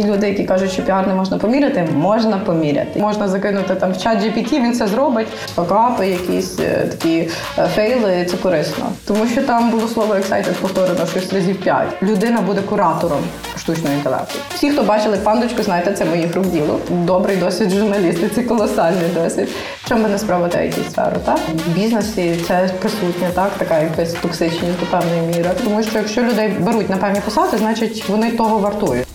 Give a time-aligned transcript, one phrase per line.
[0.00, 3.00] ті люди, які кажуть, що піар не можна поміряти, можна поміряти.
[3.00, 8.26] Можна закинути там в чат GPT, він це зробить, факапи, якісь е, такі е, фейли.
[8.30, 8.84] Це корисно.
[9.06, 12.02] Тому що там було слово excited повторено щось разів п'ять.
[12.02, 13.20] Людина буде куратором
[13.58, 14.38] штучного інтелекту.
[14.54, 16.78] Всі, хто бачили пандочку, знаєте, це моїх рук діло.
[16.90, 19.48] Добрий досвід журналісти, це колосальний досвід.
[19.88, 21.38] Чому не справити IT сферу так?
[21.66, 25.50] В бізнесі це присутня, так, така якась токсичність до певної міри.
[25.64, 29.11] Тому що якщо людей беруть на певні посади, значить вони того вартують.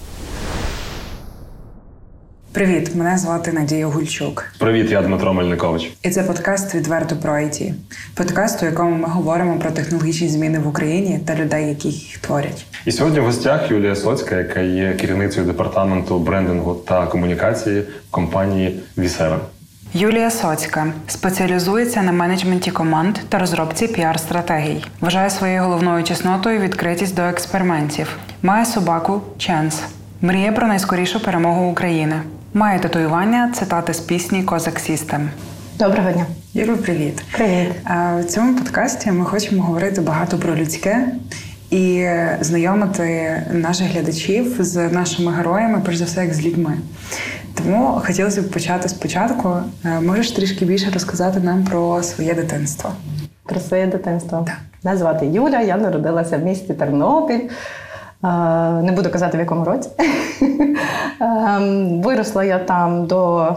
[2.58, 4.46] Привіт, мене звати Надія Гульчук.
[4.60, 5.92] Привіт, я Дмитро Мельникович.
[6.04, 7.74] І це подкаст відверто про IT.
[8.16, 12.66] Подкаст, у якому ми говоримо про технологічні зміни в Україні та людей, які їх творять.
[12.86, 19.40] І сьогодні в гостях Юлія Соцька, яка є керівницею департаменту брендингу та комунікації компанії Вісера.
[19.94, 24.86] Юлія Соцька спеціалізується на менеджменті команд та розробці піар-стратегій.
[25.02, 28.18] Вважає своєю головною чеснотою відкритість до експериментів.
[28.42, 29.82] Має собаку Ченс.
[30.22, 32.22] Мріє про найскорішу перемогу України.
[32.58, 35.30] Має татуювання, цитати з пісні Козак Сістем.
[35.80, 36.26] Доброго дня.
[36.54, 37.24] Юлю, привіт.
[37.32, 37.72] Привіт.
[38.20, 41.08] В цьому подкасті ми хочемо говорити багато про людське
[41.70, 42.08] і
[42.42, 46.78] знайомити наших глядачів з нашими героями, перш за все, як з людьми.
[47.54, 49.56] Тому хотілося б почати спочатку.
[50.02, 52.92] Можеш трішки більше розказати нам про своє дитинство?
[53.44, 54.44] Про своє дитинство.
[54.48, 54.58] Так.
[54.84, 57.50] Мене звати Юля, я народилася в місті Тернопіль.
[58.84, 59.90] Не буду казати в якому році.
[61.20, 63.48] Ем, виросла я там до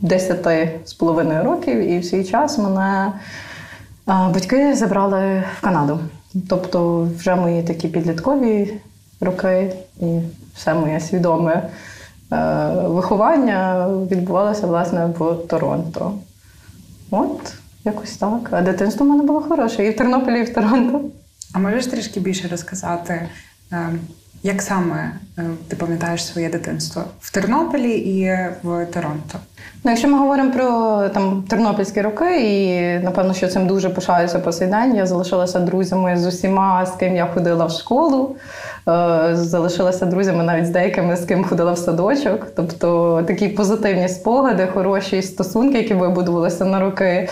[0.00, 0.48] 10
[0.84, 3.12] з половиною років, і в свій час мене
[4.06, 5.98] батьки забрали в Канаду.
[6.48, 8.80] Тобто, вже мої такі підліткові
[9.20, 10.18] роки і
[10.54, 11.62] все моє свідоме
[12.32, 16.12] е, виховання відбувалося власне в Торонто.
[17.10, 17.54] От,
[17.84, 18.48] якось так.
[18.50, 21.00] А дитинство в мене було хороше і в Тернополі, і в Торонто.
[21.52, 23.28] А можеш трішки більше розказати,
[23.72, 23.90] е,
[24.42, 28.24] як саме е, ти пам'ятаєш своє дитинство в Тернополі і
[28.62, 29.38] в Торонто?
[29.84, 30.64] Ну, якщо ми говоримо про
[31.08, 34.96] там тернопільські роки, і напевно, що цим дуже пишаюся по сей день.
[34.96, 38.36] Я залишилася друзями з усіма, з ким я ходила в школу.
[38.88, 42.46] Е, залишилася друзями навіть з деякими, з ким ходила в садочок.
[42.56, 47.28] Тобто такі позитивні спогади, хороші стосунки, які вибудувалися на роки.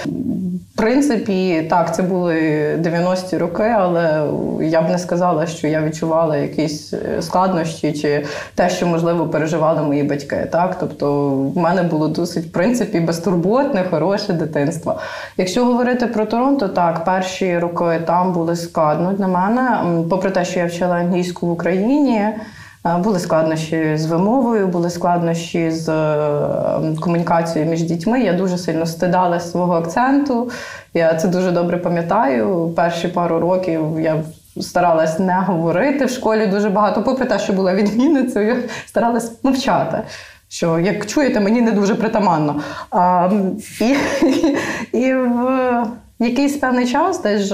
[0.77, 2.35] Принципі, так, це були
[2.77, 4.23] 90-ті роки, але
[4.61, 9.83] я б не сказала, що я відчувала якісь е, складнощі чи те, що можливо переживали
[9.83, 10.49] мої батьки.
[10.53, 15.01] Так, тобто, в мене було досить в принципі безтурботне, хороше дитинство.
[15.37, 19.79] Якщо говорити про Торонто, так перші роки там були складно для мене,
[20.11, 22.29] попри те, що я вчила англійську в Україні.
[22.95, 25.87] Були складнощі з вимовою, були складнощі з
[27.01, 28.21] комунікацією між дітьми.
[28.21, 30.51] Я дуже сильно стидала свого акценту.
[30.95, 32.73] Я це дуже добре пам'ятаю.
[32.77, 34.17] Перші пару років я
[34.61, 39.99] старалась не говорити в школі дуже багато, попри те, що була відмінницею, старалась мовчати.
[40.49, 42.61] Що, як чуєте, мені не дуже притаманно.
[42.91, 43.31] А,
[43.81, 43.97] І
[44.99, 45.87] і в
[46.19, 47.49] якийсь певний час, десь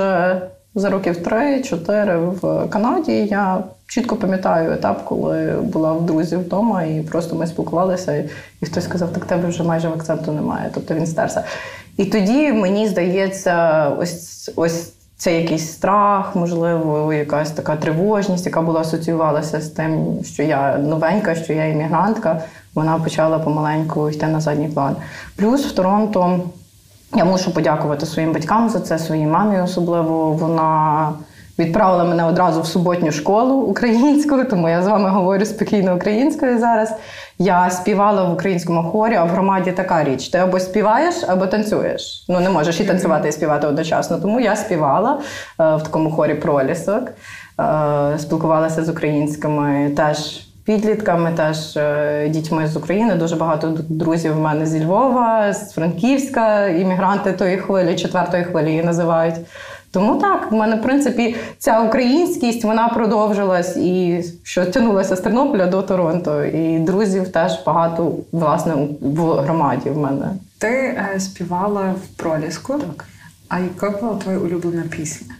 [0.75, 3.59] за років 3-4 в Канаді, я
[3.95, 8.25] чітко пам'ятаю етап, коли була в друзів вдома, і просто ми спілкувалися,
[8.61, 10.71] і хтось сказав, так тебе вже майже в акценту немає.
[10.75, 11.45] Тобто він стерся.
[11.97, 14.93] І тоді мені здається, ось ось.
[15.17, 21.35] Це якийсь страх, можливо, якась така тривожність, яка була асоціювалася з тим, що я новенька,
[21.35, 22.43] що я іммігрантка.
[22.75, 24.97] Вона почала помаленьку йти на задній план.
[25.37, 26.41] Плюс в Торонто
[27.15, 30.33] я мушу подякувати своїм батькам за це, своїй мамі особливо.
[30.33, 31.09] Вона
[31.59, 36.95] відправила мене одразу в суботню школу українську, тому я з вами говорю спокійно українською зараз.
[37.39, 42.25] Я співала в українському хорі, а в громаді така річ: ти або співаєш, або танцюєш.
[42.29, 44.19] Ну не можеш і танцювати, і співати одночасно.
[44.19, 45.19] Тому я співала
[45.61, 47.03] е, в такому хорі пролісок,
[47.61, 50.47] е, спілкувалася з українськими теж.
[50.65, 56.67] Підлітками теж е, дітьми з України дуже багато друзів в мене зі Львова, з Франківська,
[56.67, 59.35] іммігранти тої хвилі, четвертої хвилі її називають.
[59.93, 65.67] Тому так, в мене, в принципі, ця українськість вона продовжилась і що тянулася з Тернополя
[65.67, 66.45] до Торонто.
[66.45, 70.27] І друзів теж багато власне в громаді в мене.
[70.59, 72.73] Ти е, співала в проліску.
[72.73, 73.05] Так.
[73.49, 75.35] А яка була твоя улюблена пісня?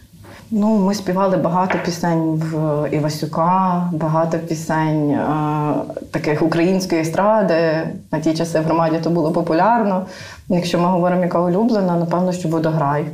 [0.51, 5.73] Ну, ми співали багато пісень в Івасюка, багато пісень е,
[6.11, 7.89] таких української естради.
[8.11, 10.05] На ті часи в громаді то було популярно.
[10.49, 13.05] Якщо ми говоримо, яка улюблена, напевно, що водограй.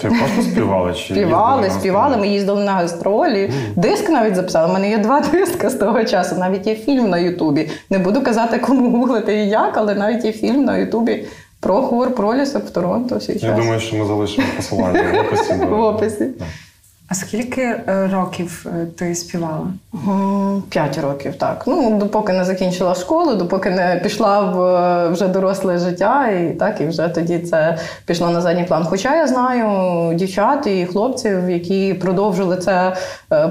[0.00, 0.94] Ти просто співали?
[0.94, 2.16] чи Співали, співали.
[2.16, 3.42] Ми їздили на гастролі.
[3.44, 3.52] Mm.
[3.76, 4.70] Диск навіть записали.
[4.70, 6.36] У мене є два диска з того часу.
[6.38, 7.70] Навіть є фільм на Ютубі.
[7.90, 11.24] Не буду казати, кому гуглити і як, але навіть є фільм на Ютубі
[11.60, 13.16] про хор пролісок в Торонто.
[13.16, 15.52] Всі Я думаю, що ми залишимо посилання в описі.
[15.52, 16.28] В описі.
[17.10, 19.66] А скільки е, років е, ти співала?
[20.68, 21.64] П'ять років, так.
[21.66, 26.80] Ну, допоки не закінчила школу, допоки не пішла в е, вже доросле життя, і так,
[26.80, 28.84] і вже тоді це пішло на задній план.
[28.84, 32.96] Хоча я знаю дівчат і хлопців, які продовжили це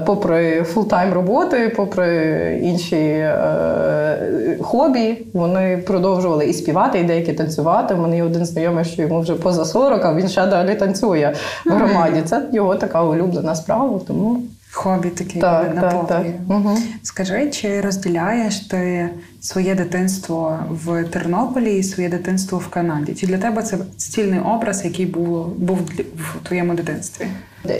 [0.06, 7.94] попри full-time роботи, попри інші е, хобі, вони продовжували і співати, і деякі танцювати.
[7.94, 11.32] У мене є один знайомий, що йому вже поза 40, а він ще далі танцює
[11.66, 12.22] в громаді.
[12.24, 14.42] Це його така улюблена справа, тому.
[14.70, 16.26] Хобі таке Так, так, так.
[16.48, 16.78] Угу.
[17.02, 19.10] Скажи, чи розділяєш ти
[19.40, 23.14] своє дитинство в Тернополі і своє дитинство в Канаді?
[23.14, 25.78] Чи для тебе це стільний образ, який було, був
[26.16, 27.26] в твоєму дитинстві?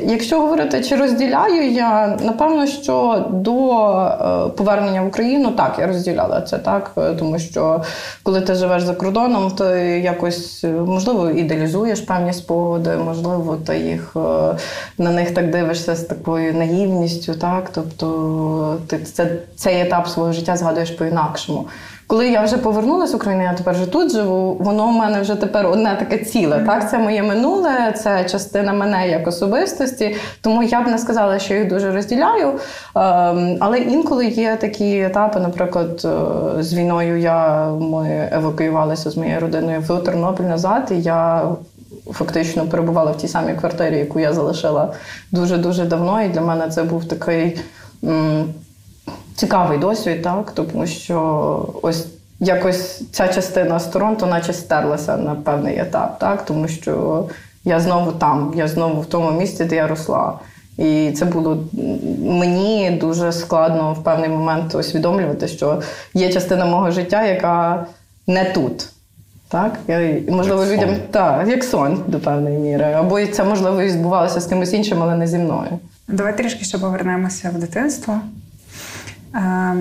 [0.03, 6.41] Якщо говорити, чи розділяю я, напевно, що до е, повернення в Україну так я розділяла
[6.41, 7.83] це так, е, тому що
[8.23, 9.65] коли ти живеш за кордоном, ти
[10.05, 14.17] якось е, можливо ідеалізуєш певні спогади, можливо, ти їх
[14.99, 20.57] на них так дивишся з такою наївністю, так тобто ти це, цей етап свого життя
[20.57, 21.67] згадуєш по-інакшому.
[22.09, 24.57] Коли я вже повернулася в Україну, я тепер вже тут живу.
[24.61, 26.63] Воно в мене вже тепер одне таке ціле.
[26.67, 30.17] Так, це моє минуле, це частина мене як особистості.
[30.41, 32.49] Тому я б не сказала, що їх дуже розділяю.
[32.49, 35.41] Ем, Але інколи є такі етапи.
[35.41, 40.89] Наприклад, е, з війною я ми евакуювалися з моєю родиною в Тернопіль назад.
[40.91, 41.49] І я
[42.13, 44.93] фактично перебувала в тій самій квартирі, яку я залишила
[45.33, 46.23] дуже дуже давно.
[46.23, 47.61] І для мене це був такий.
[49.39, 52.07] Цікавий досвід, так тому що ось
[52.41, 57.25] якось ця частина з Торонто, наче стерлася на певний етап, так тому що
[57.65, 60.39] я знову там, я знову в тому місці, де я росла.
[60.79, 61.59] І це було
[62.23, 65.83] мені дуже складно в певний момент усвідомлювати, що
[66.15, 67.87] є частина мого життя, яка
[68.27, 68.89] не тут.
[69.49, 70.77] Так, я, можливо, Як сон.
[70.77, 72.85] людям так, як сон до певної міри.
[72.85, 75.79] Або це можливо і збувалося з кимось іншим, але не зі мною.
[76.09, 78.21] Давай трішки ще повернемося в дитинство.
[79.39, 79.75] Е,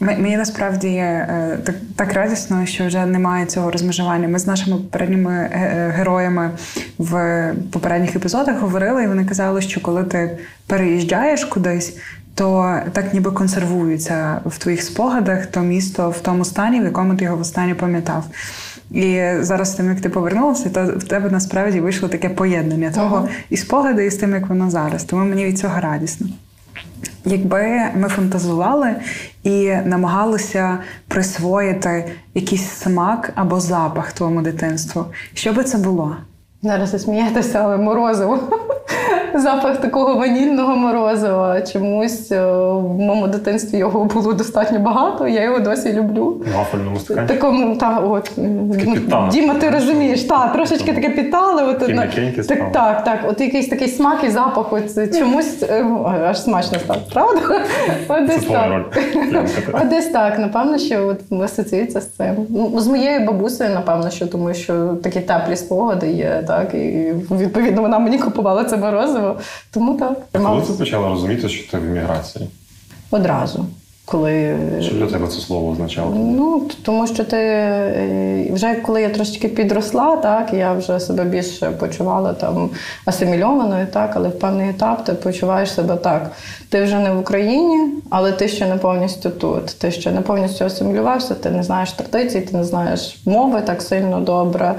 [0.00, 4.28] Мені насправді е, так, так радісно, що вже немає цього розмежування.
[4.28, 6.50] Ми з нашими попередніми е, героями
[6.98, 11.96] в попередніх епізодах говорили, і вони казали, що коли ти переїжджаєш кудись,
[12.34, 17.24] то так ніби консервується в твоїх спогадах то місто в тому стані, в якому ти
[17.24, 18.24] його востаннє пам'ятав.
[18.90, 23.28] І зараз, з тим, як ти повернувся, то в тебе насправді вийшло таке поєднання того
[23.50, 25.04] і спогади, і з тим, як воно зараз.
[25.04, 26.26] Тому мені від цього радісно.
[27.24, 28.94] Якби ми фантазували
[29.42, 30.78] і намагалися
[31.08, 35.04] присвоїти якийсь смак або запах твоєму дитинству,
[35.34, 36.16] що би це було?
[36.62, 38.38] Зараз ви смієтеся, але морозиво.
[39.34, 41.60] Запах такого ванільного морозива.
[41.62, 45.28] Чомусь е, в моєму дитинстві його було достатньо багато.
[45.28, 46.42] Я його досі люблю.
[46.56, 47.28] Вафельному стакані.
[47.28, 49.28] Такому, та, от, ну.
[49.32, 51.62] Діма, ти розумієш, та, трошечки таке підтали.
[51.62, 52.02] От, на-
[52.48, 53.18] так, так, так.
[53.28, 55.84] От якийсь такий смак і запах, от чомусь е,
[56.28, 57.40] аж смачно став, правда?
[58.08, 58.84] От десь так.
[59.82, 62.34] От десь так, напевно, що от асоціюється з цим.
[62.48, 67.82] Ну, з моєю бабусею, напевно, що тому що такі теплі спогади є, так, і відповідно
[67.82, 69.23] вона мені купувала це морозиво.
[69.70, 72.48] Тому так, Коли ти почала розуміти, що ти в еміграції?
[73.10, 73.66] одразу.
[74.06, 76.14] Коли Що для тебе це слово означало?
[76.14, 81.70] Ну, тому що ти е, вже коли я трошки підросла, так я вже себе більше
[81.70, 82.70] почувала там
[83.04, 86.30] асимільованою, так, але в певний етап ти почуваєш себе так.
[86.68, 89.66] Ти вже не в Україні, але ти ще не повністю тут.
[89.66, 94.20] Ти ще не повністю асимілювався, ти не знаєш традицій, ти не знаєш мови так сильно
[94.20, 94.74] добре.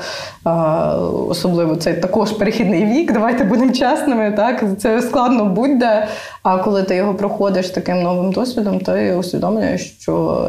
[1.29, 3.13] Особливо цей також перехідний вік.
[3.13, 4.31] Давайте будемо чесними.
[4.31, 6.07] Так, це складно будь-де.
[6.43, 10.45] А коли ти його проходиш таким новим досвідом, ти усвідомлюєш, що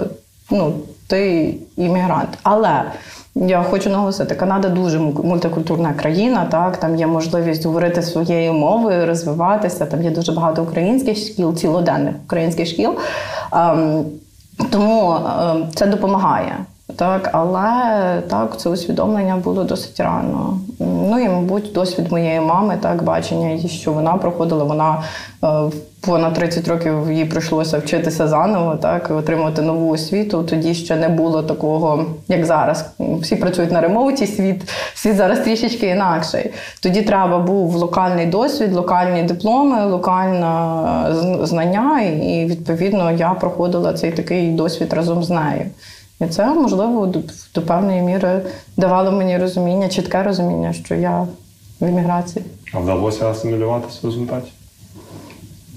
[0.50, 0.72] ну,
[1.06, 2.28] ти іммігрант.
[2.42, 2.82] Але
[3.34, 6.46] я хочу наголосити, Канада дуже мультикультурна країна.
[6.50, 9.86] Так, там є можливість говорити своєю мовою, розвиватися.
[9.86, 12.94] Там є дуже багато українських шкіл, цілоденних українських шкіл.
[13.52, 14.04] Ем,
[14.70, 16.56] тому ем, це допомагає.
[16.96, 20.58] Так, але так, це усвідомлення було досить рано.
[20.78, 25.02] Ну і, мабуть, досвід моєї мами, так, бачення що вона проходила, вона
[25.44, 25.48] е,
[26.00, 30.42] понад 30 років їй прийшлося вчитися заново, так, отримувати нову освіту.
[30.42, 32.90] Тоді ще не було такого, як зараз.
[32.98, 36.50] Всі працюють на ремоуті, світ, світ зараз трішечки інакший.
[36.82, 40.46] Тоді треба був локальний досвід, локальні дипломи, локальне
[41.46, 45.66] знання, і відповідно я проходила цей такий досвід разом з нею.
[46.20, 47.06] І це, можливо,
[47.54, 48.42] до, певної міри
[48.76, 51.26] давало мені розуміння, чітке розуміння, що я
[51.80, 52.44] в еміграції.
[52.74, 54.52] А вдалося асимілюватися в результаті?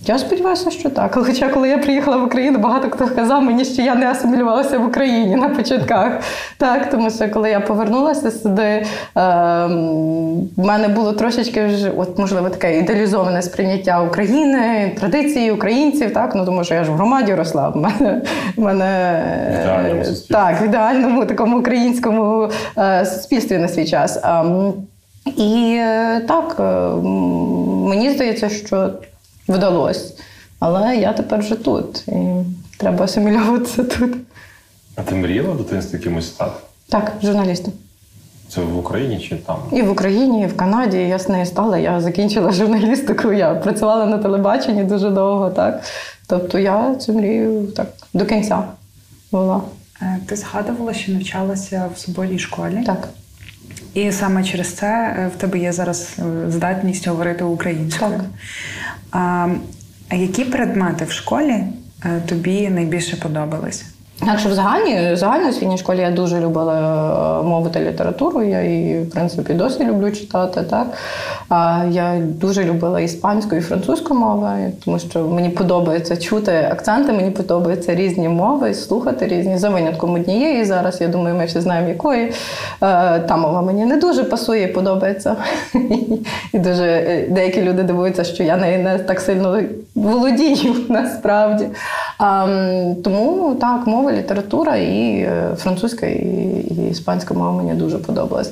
[0.06, 1.16] Я сподіваюся, що так.
[1.16, 4.88] Хоча, коли я приїхала в Україну, багато хто казав мені, що я не асимілювалася в
[4.88, 6.12] Україні на початках.
[6.58, 8.86] Так, тому що коли я повернулася сюди, е,
[10.58, 16.14] в мене було трошечки вже, от, можливо, таке ідеалізоване сприйняття України, традиції українців.
[16.14, 17.70] Так, ну тому що я ж в громаді росла.
[17.70, 18.22] В мене,
[18.58, 19.24] в мене
[19.62, 24.20] ідеальному так, в ідеальному такому українському е, суспільстві на свій час.
[24.24, 24.74] Ем,
[25.38, 26.64] і е, так, е,
[27.90, 28.90] мені здається, що
[29.50, 30.14] вдалося.
[30.60, 32.08] Але я тепер вже тут.
[32.08, 32.44] І
[32.78, 34.12] треба асимілюватися тут.
[34.96, 36.52] А ти мріяла в дитинстві кимось стати?
[36.90, 37.74] Так, журналістом.
[38.50, 39.58] Це в Україні чи там?
[39.72, 41.78] І в Україні, і в Канаді я з нею стала.
[41.78, 45.84] Я закінчила журналістику, я працювала на телебаченні дуже довго, так.
[46.28, 48.64] Тобто я цю мрію так до кінця
[49.32, 49.62] була.
[50.02, 52.84] Е, Ти згадувала, що навчалася в суботній школі.
[52.86, 53.08] Так.
[53.94, 58.12] І саме через це е, в тебе є зараз е, здатність говорити українською.
[58.12, 58.26] Так.
[59.12, 59.48] А,
[60.12, 61.64] які предмети в школі
[62.06, 63.18] е, тобі найбільше
[64.20, 64.28] подобались?
[64.28, 69.10] Якщо в загальній, загальноосвітній школі я дуже любила е, мову та літературу, я її, в
[69.10, 70.62] принципі, досі люблю читати.
[70.70, 70.88] Так?
[71.92, 77.96] Я дуже любила іспанську і французьку мови, тому що мені подобається чути акценти, мені подобаються
[77.96, 80.66] різні мови, слухати різні за винятком однієї.
[80.66, 82.26] Зараз я думаю, ми всі знаємо, якої.
[82.26, 82.32] Е,
[83.20, 85.36] Та мова мені не дуже пасує, подобається.
[86.54, 89.62] І дуже е, деякі люди дивуються, що я не так сильно
[89.96, 91.66] володію насправді.
[92.20, 98.52] А, м, тому так, мова, література і е, французька, і, іспанська мова мені дуже подобалась.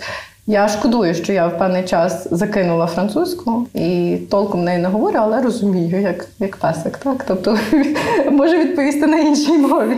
[0.50, 5.42] Я шкодую, що я в певний час закинула французьку і толком нею не говорю, але
[5.42, 6.98] розумію, як, як песик.
[6.98, 7.26] Так?
[7.28, 7.58] Тобто
[8.32, 9.98] можу відповісти на іншій мові.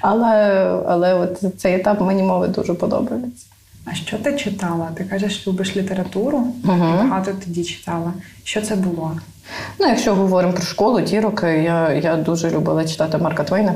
[0.00, 0.34] Але,
[0.88, 3.46] але от цей етап мені мови дуже подобається.
[3.84, 4.88] А що ти читала?
[4.94, 6.38] Ти кажеш, любиш літературу?
[6.62, 6.96] Мгм.
[6.98, 8.12] Багато тоді читала.
[8.44, 9.12] Що це було?
[9.80, 13.74] Ну, якщо говоримо про школу, ті роки, я, я дуже любила читати Марка Твейна.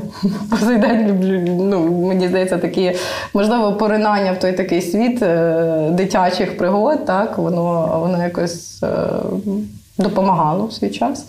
[0.62, 1.40] День люблю.
[1.64, 2.92] Ну, мені здається, такі,
[3.34, 8.82] можливо, поринання в той такий світ е, дитячих пригод, так, воно, воно якось.
[8.82, 8.88] Е,
[10.00, 11.26] Допомагало в свій час.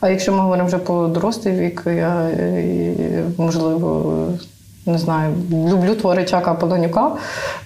[0.00, 2.94] А якщо ми говоримо вже про дорослий вік, я е,
[3.38, 4.14] можливо
[4.86, 7.10] не знаю, люблю твори Чака Полонюка.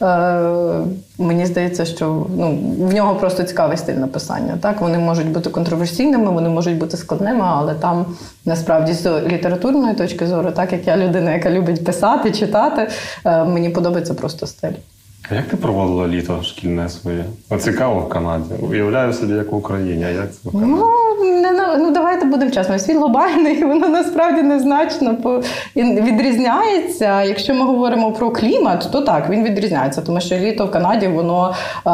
[0.03, 0.87] Е,
[1.19, 4.59] мені здається, що ну, в нього просто цікавий стиль написання.
[4.61, 4.81] Так?
[4.81, 8.07] Вони можуть бути контроверсійними, вони можуть бути складними, але там
[8.45, 12.89] насправді з літературної точки зору, так як я людина, яка любить писати, читати,
[13.25, 14.73] е, мені подобається просто стиль.
[15.31, 17.25] А як ти проводила літо шкільне своє?
[17.51, 18.45] От цікаво в Канаді.
[18.71, 20.73] Уявляю собі, як в Україні, а як це в Канаді?
[20.73, 20.87] Ну,
[21.43, 22.79] не, ну давайте будемо чесно.
[22.79, 25.43] Світ глобальний, воно насправді незначно по-
[25.77, 27.23] відрізняється.
[27.23, 31.55] Якщо ми говоримо про клімат, то так, він відрізняється, тому що літо в Канаді воно
[31.87, 31.91] е,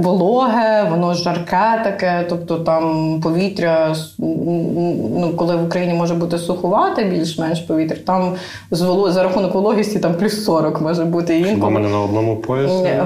[0.00, 7.60] вологе, воно жарке таке, тобто там повітря, ну, коли в Україні може бути суховате, більш-менш
[7.60, 8.32] повітря, там
[8.70, 11.38] за рахунок вологісті там плюс 40 може бути.
[11.40, 12.65] І Хіба мене на одному поясі?
[12.66, 13.02] Ні,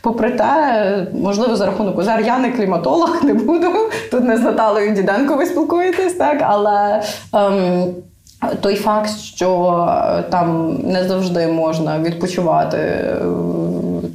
[0.00, 3.66] Попри те, можливо, за рахунок зараз я не кліматолог, не буду.
[4.10, 7.02] Тут не з Наталою Діденко ви спілкуєтесь, так, але.
[7.34, 7.84] Ем,
[8.60, 9.78] той факт, що
[10.18, 13.16] е, там не завжди можна відпочивати е,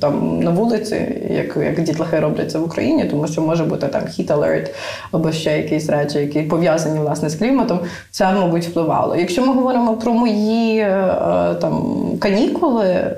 [0.04, 0.96] там на вулиці,
[1.30, 4.70] як, як дітлахи роблять це в Україні, тому що може бути там heat alert
[5.12, 7.80] або ще якісь речі, які пов'язані власне з кліматом,
[8.12, 9.16] це, мабуть, впливало.
[9.16, 13.14] Якщо ми говоримо про мої е, там канікули е,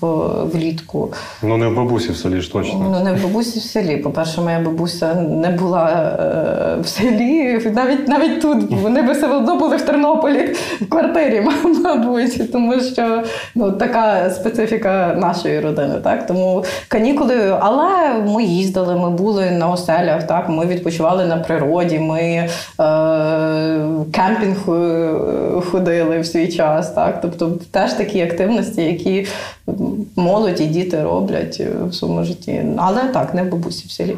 [0.00, 0.06] в,
[0.52, 2.86] влітку, Ну не в бабусі в селі ж точно.
[2.92, 3.96] Ну, не в бабусі в селі.
[3.96, 8.70] По-перше, моя бабуся не була е, в селі, навіть навіть тут.
[8.70, 11.42] Вони би все одно були в Тернополі в квартирі,
[11.84, 13.22] мабуть, тому що
[13.54, 15.83] ну, така специфіка нашої родини.
[16.04, 16.26] Так?
[16.26, 20.48] Тому канікули, але ми їздили, ми були на оселях, так?
[20.48, 22.48] ми відпочивали на природі, ми е,
[24.12, 26.90] кемпінг е, ходили в свій час.
[26.90, 27.20] Так?
[27.20, 29.26] Тобто теж такі активності, які
[30.16, 32.64] молодь і діти роблять е, в своєму житті.
[32.76, 34.16] Але так, не в бабусі в селі.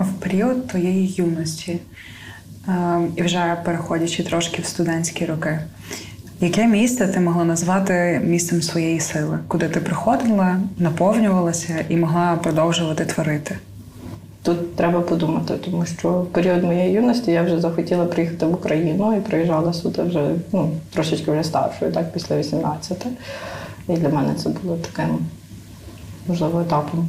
[0.00, 1.78] В період твоєї юності,
[2.68, 5.60] е, і вже переходячи трошки в студентські роки,
[6.40, 13.04] яке місце ти могла назвати місцем своєї сили, куди ти приходила, наповнювалася і могла продовжувати
[13.04, 13.58] творити?
[14.42, 19.16] Тут треба подумати, тому що в період моєї юності я вже захотіла приїхати в Україну
[19.16, 23.06] і приїжджала сюди вже ну, трошечки вже старшою, так, після 18.
[23.88, 25.18] І для мене це було таким,
[26.26, 27.08] можливо, етапом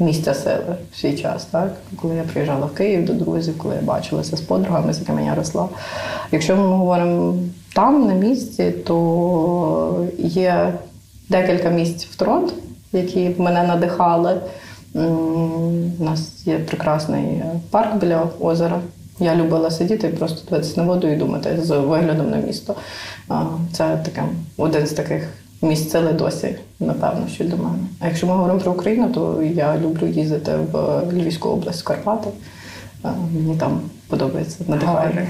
[0.00, 1.72] місця сили в свій час, так?
[1.96, 5.34] коли я приїжджала в Київ до друзів, коли я бачилася з подругами, з якими я
[5.34, 5.68] росла.
[6.32, 7.34] Якщо ми говоримо
[7.74, 10.72] там, на місці, то є
[11.28, 12.52] декілька місць в Торонто,
[12.92, 14.40] які мене надихали.
[14.94, 18.80] У нас є прекрасний парк біля озера,
[19.20, 22.74] Я любила сидіти і просто дивитися на воду і думати з виглядом на місто.
[23.72, 24.24] Це таке
[24.56, 25.28] один з таких
[25.76, 27.78] сили досі, напевно, що для мене.
[28.00, 32.30] А якщо ми говоримо про Україну, то я люблю їздити в Львівську область, в Карпати.
[33.32, 34.64] Мені там подобається.
[34.68, 35.26] Надихає.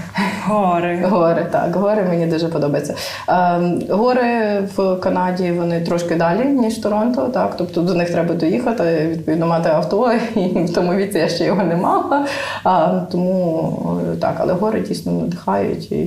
[0.47, 1.05] Гори.
[1.05, 2.95] Гори, так, гори мені дуже подобається.
[3.29, 7.27] Ем, гори в Канаді вони трошки далі, ніж Торонто.
[7.27, 11.45] Так, тобто до них треба доїхати, відповідно, мати авто, і в тому віці я ще
[11.45, 12.27] його не мала.
[12.65, 16.05] А, Тому так, але гори дійсно надихають і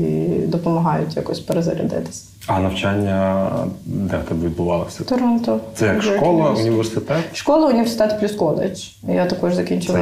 [0.48, 2.24] допомагають якось перезарядитися.
[2.50, 3.50] А навчання
[3.86, 5.04] де в тебе відбувалося?
[5.04, 5.60] Торонто.
[5.76, 7.18] Це як школа, університет?
[7.34, 8.80] Школа, університет плюс коледж.
[9.08, 10.00] Я також закінчила.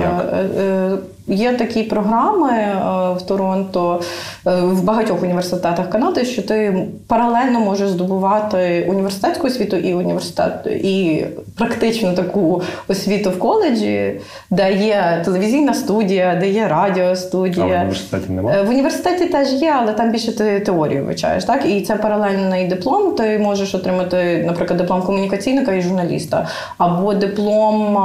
[1.30, 2.76] Е, е, є такі програми е,
[3.18, 4.02] в Торонто
[4.46, 11.26] в багатьох університетах Канади, що ти паралельно можеш здобувати університетську освіту і університет, і
[11.58, 17.66] практично таку освіту в коледжі, де є телевізійна студія, де є радіостудія.
[17.66, 18.64] А в університеті немає?
[18.64, 21.44] В університеті теж є, але там більше ти теорію вивчаєш.
[21.44, 21.66] Так?
[21.66, 23.16] І це паралельний диплом.
[23.16, 27.98] Ти можеш отримати, наприклад, диплом комунікаційника і журналіста, або диплом,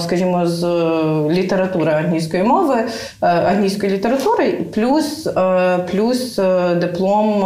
[0.00, 0.64] скажімо, з
[1.30, 7.40] літератури англійської мови, е, англійської літератури, плюс, е, плюс е, диплом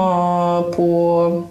[0.77, 1.43] по.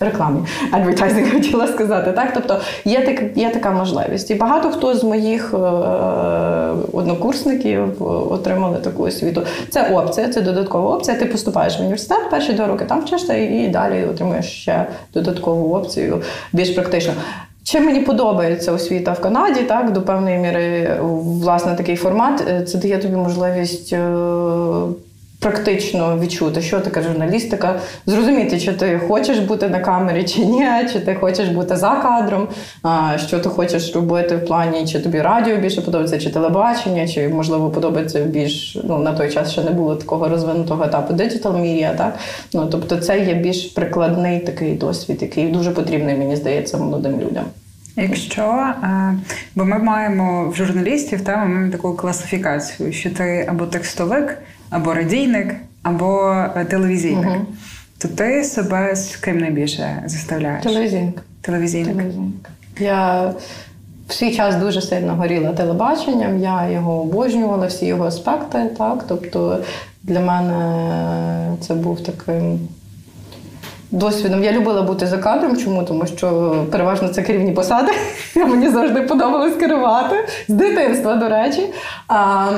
[0.00, 0.40] Рекламі
[0.72, 2.12] адвертайзинг хотіла сказати.
[2.12, 2.30] Так?
[2.34, 4.30] Тобто є так, є така можливість.
[4.30, 5.56] І багато хто з моїх е,
[6.92, 8.02] однокурсників
[8.32, 9.42] отримали таку освіту.
[9.70, 11.16] Це опція, це додаткова опція.
[11.16, 16.22] Ти поступаєш в університет перші два роки, там вчишся і далі отримуєш ще додаткову опцію
[16.52, 17.12] більш практично.
[17.70, 22.44] Чим мені подобається освіта в Канаді, так до певної міри, власне, такий формат.
[22.48, 24.10] Е, це дає тобі можливість е,
[25.40, 31.00] практично відчути, що таке журналістика, зрозуміти, чи ти хочеш бути на камері, чи ні, чи
[31.00, 32.48] ти хочеш бути за кадром,
[33.26, 37.70] що ти хочеш робити в плані, чи тобі радіо більше подобається, чи телебачення, чи можливо
[37.70, 41.94] подобається більш ну на той час ще не було такого розвинутого етапу диджитал медіа.
[41.94, 42.18] Так
[42.54, 47.44] ну тобто, це є більш прикладний такий досвід, який дуже потрібний, мені здається, молодим людям.
[47.96, 49.14] Якщо е,
[49.54, 54.38] бо ми маємо в журналістів та ми маємо таку класифікацію, що ти або текстовик,
[54.70, 57.46] або радійник, або е, телевізійник, угу.
[57.98, 60.62] то ти себе з ким найбільше заставляєш?
[60.62, 61.22] Телевізійник.
[61.40, 61.96] Телевізійник.
[61.96, 62.50] Телевізійник.
[62.80, 63.32] Я
[64.08, 68.70] в свій час дуже сильно горіла телебаченням, я його обожнювала, всі його аспекти.
[68.78, 69.58] так, Тобто
[70.02, 72.60] для мене це був таким
[73.90, 74.44] досвідом.
[74.44, 75.56] Я любила бути за кадром.
[75.56, 75.82] Чому?
[75.82, 77.92] Тому що переважно це керівні посади.
[78.36, 80.16] Мені завжди подобалось керувати
[80.48, 81.62] з дитинства, до речі.
[82.08, 82.50] А,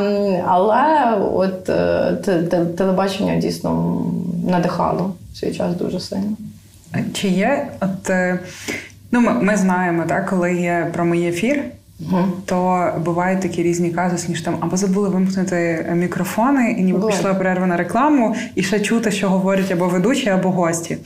[0.47, 2.17] Але от е,
[2.79, 4.03] телебачення дійсно
[4.49, 6.37] надихало в свій час дуже сильно.
[7.13, 8.11] Чи є от.
[8.11, 8.39] Е,
[9.11, 11.65] ну, ми, ми знаємо, так, коли є прямий ефір,
[12.01, 12.25] Угу.
[12.47, 17.67] То бувають такі різні казуси, ніж там або забули вимкнути мікрофони, і ніби пішла перерва
[17.67, 20.97] на рекламу, і ще чути, що говорять або ведучі, або гості.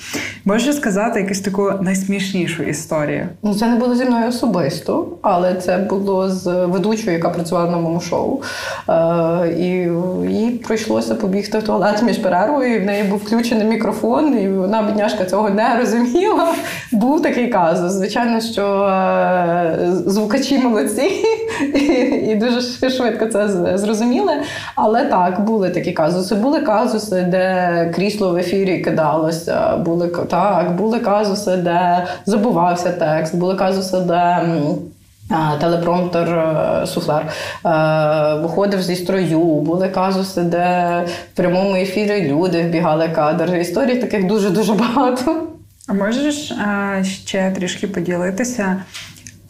[0.45, 3.29] Можеш сказати якусь таку найсмішнішу історію?
[3.43, 7.77] Ну, це не було зі мною особисто, але це було з ведучою, яка працювала на
[7.77, 8.43] моєму шоу.
[8.89, 9.89] Е, І
[10.33, 14.83] їй прийшлося побігти в туалет між перервою, і в неї був включений мікрофон, і вона,
[14.83, 16.55] бідняшка, цього не розуміла.
[16.93, 17.93] Був такий казус.
[17.93, 21.11] Звичайно, що е, звукачі молоді молодці,
[22.31, 24.33] і дуже швидко це зрозуміли.
[24.75, 26.35] Але так, були такі казуси.
[26.35, 29.77] Були казуси, де крісло в ефірі кидалося.
[29.77, 34.41] Були так, були казуси, де забувався текст, були казуси, де.
[35.61, 37.29] Телепромптер е, суфлер е,
[38.43, 43.57] виходив зі строю, були казуси, де в прямому ефірі люди вбігали кадр.
[43.57, 45.43] Історій таких дуже дуже багато.
[45.89, 46.53] А можеш
[47.03, 48.77] ще трішки поділитися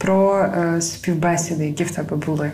[0.04, 2.50] про е, співбесіди, які в тебе були.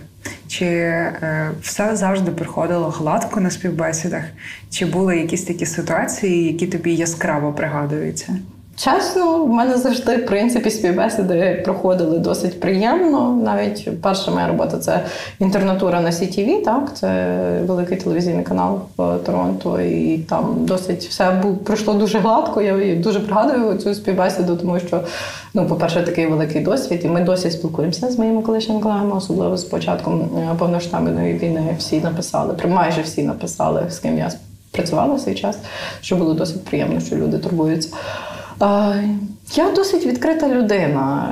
[0.48, 4.24] Чи е, все завжди приходило гладко на співбесідах?
[4.70, 8.36] Чи були якісь такі ситуації, які тобі яскраво пригадуються?
[8.84, 13.40] Чесно, в мене завжди в принципі співбесіди проходили досить приємно.
[13.44, 15.00] Навіть перша моя робота це
[15.38, 21.54] інтернатура на CTV, так це великий телевізійний канал в Торонто, і там досить все було
[21.54, 22.62] пройшло дуже гладко.
[22.62, 25.00] Я дуже пригадую цю співбесіду, тому що
[25.54, 29.64] ну, по-перше, такий великий досвід, і ми досі спілкуємося з моїми колишніми колегами, особливо з
[29.64, 31.76] початком е, повноштабної війни.
[31.78, 34.30] Всі написали, майже всі написали, з ким я
[34.70, 35.58] працювала в свій час,
[36.00, 37.88] що було досить приємно, що люди турбуються.
[39.54, 41.26] Я досить відкрита людина.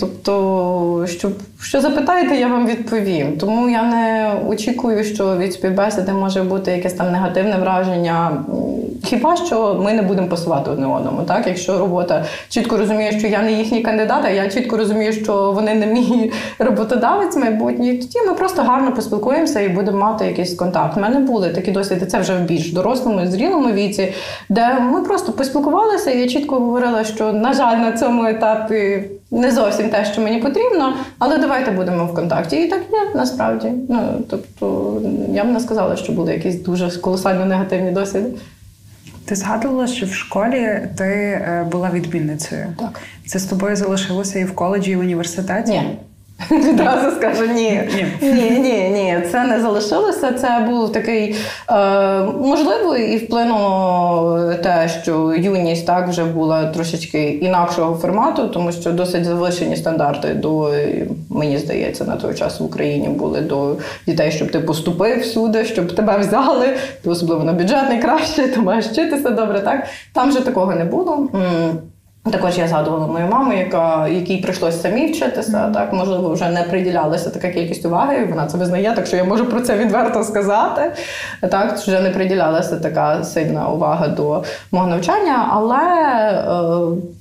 [0.00, 1.30] Тобто, що,
[1.62, 3.38] що запитаєте, я вам відповім.
[3.38, 8.44] Тому я не очікую, що від співбесіди може бути якесь там негативне враження.
[9.04, 11.46] Хіба що ми не будемо пасувати одне одному, так?
[11.46, 15.74] Якщо робота чітко розуміє, що я не їхній кандидат, а я чітко розумію, що вони
[15.74, 20.96] не мій роботодавець майбутній, тоді ми просто гарно поспілкуємося і будемо мати якийсь контакт.
[20.96, 24.12] У мене були такі досвіди, це вже в більш дорослому, зрілому віці,
[24.48, 29.52] де ми просто поспілкувалися, і я чітко говорила, що, на жаль, на цьому етапі не
[29.52, 32.56] зовсім те, що мені потрібно, але давайте будемо в контакті.
[32.56, 33.72] І так є насправді.
[33.88, 35.00] Ну тобто,
[35.32, 38.28] я б не сказала, що були якісь дуже колосально негативні досвіди.
[39.24, 42.66] Ти згадувала, що в школі ти е, була відмінницею.
[42.78, 43.00] Так.
[43.26, 45.72] Це з тобою залишилося і в коледжі, і в університеті?
[45.72, 45.98] Ні.
[46.50, 47.82] Відразу скажу ні.
[48.22, 48.30] Ні.
[48.60, 49.18] Ні, ні.
[49.32, 50.32] Це не залишилося.
[50.32, 51.36] Це був такий
[51.70, 58.92] е, можливо, і вплинуло те, що юність так вже була трошечки інакшого формату, тому що
[58.92, 60.72] досить завищені стандарти до
[61.30, 65.94] мені здається, на той час в Україні були до дітей, щоб ти поступив всюди, щоб
[65.94, 66.66] тебе взяли,
[67.02, 69.60] ти особливо на бюджетний краще, ти маєш вчитися добре.
[69.60, 71.28] Так там же такого не було.
[72.26, 72.32] М.
[72.32, 75.70] Також я згадувала мою маму, яка якій прийшлося самі вчитися.
[75.74, 78.26] Так можливо, вже не приділялася така кількість уваги.
[78.30, 80.92] Вона це визнає, так що я можу про це відверто сказати.
[81.50, 85.78] Так вже не приділялася така сильна увага до мого навчання, але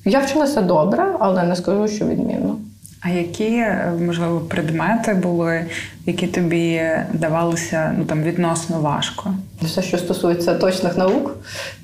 [0.06, 2.56] е, я вчилася добре, але не скажу, що відмінно.
[3.02, 5.65] А які е, можливо предмети були,
[6.06, 6.82] які тобі
[7.13, 9.34] давалися ну там відносно важко?
[9.62, 11.36] Все, що стосується точних наук,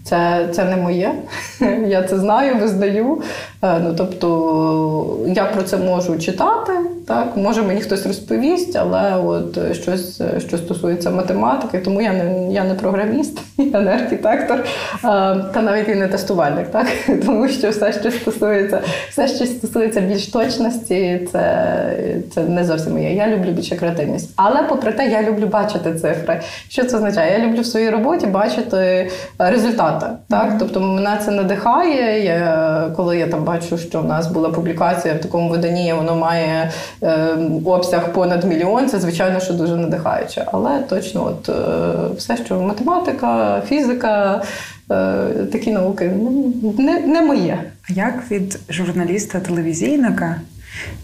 [0.04, 1.14] це це не моє.
[1.88, 3.22] Я це знаю, визнаю.
[3.62, 6.74] Е, ну тобто я про це можу читати.
[7.08, 12.64] Так, може мені хтось розповість, але от щось, що стосується математики, тому я не я
[12.64, 14.64] не програміст, я не архітектор,
[15.54, 16.88] та навіть і не тестувальник, так
[17.26, 21.86] тому що все, що стосується, все, що стосується більш точності, це
[22.34, 23.16] це не зовсім моє.
[23.16, 23.76] Я люблю більше
[24.12, 24.34] креативність.
[24.36, 26.41] Але попри те, я люблю бачити цифри.
[26.69, 27.39] Що це означає?
[27.39, 30.06] Я люблю в своїй роботі бачити результати.
[30.30, 30.60] Так, mm-hmm.
[30.60, 32.24] тобто мене це надихає.
[32.24, 36.71] Я, Коли я там бачу, що в нас була публікація в такому виданні, воно має.
[37.02, 40.45] Ем, обсяг понад мільйон, це звичайно, що дуже надихаюче.
[40.52, 41.54] Але точно, от е,
[42.17, 44.41] все, що математика, фізика,
[44.91, 46.12] е, такі науки
[46.78, 47.63] не, не моє.
[47.89, 50.36] А як від журналіста телевізійника?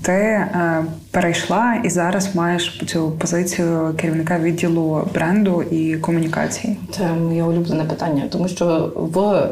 [0.02, 6.78] Ти е, перейшла і зараз маєш цю позицію керівника відділу бренду і комунікації?
[6.98, 9.50] Це моє улюблене питання, тому що в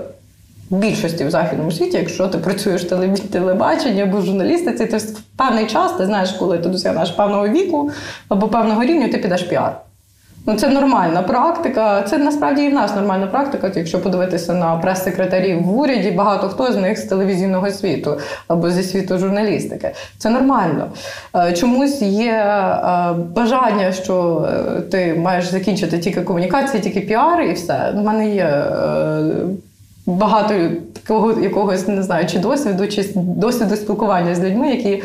[0.69, 2.83] більшості в західному світі, якщо ти працюєш
[3.31, 7.91] телебаченні або журналістиці, ти в певний час ти знаєш, коли ти досягнеш певного віку
[8.29, 9.81] або певного рівня, ти підеш піар.
[10.47, 12.01] Ну, Це нормальна практика.
[12.01, 13.71] Це насправді і в нас нормальна практика.
[13.75, 18.83] Якщо подивитися на прес-секретарів в уряді, багато хто з них з телевізійного світу або зі
[18.83, 19.91] світу журналістики.
[20.17, 20.87] Це нормально.
[21.35, 27.53] Е, чомусь є е, бажання, що е, ти маєш закінчити тільки комунікації, тільки піар, і
[27.53, 27.93] все.
[27.97, 28.65] У мене є
[30.05, 30.53] багато
[30.93, 35.03] такого якогось не знаю, чи досвіду, чи досвіду спілкування з людьми, які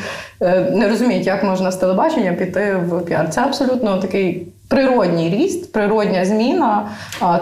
[0.73, 3.31] не розуміють, як можна з телебачення піти в піар.
[3.31, 4.47] Це абсолютно такий.
[4.71, 6.89] Природній ріст, природня зміна,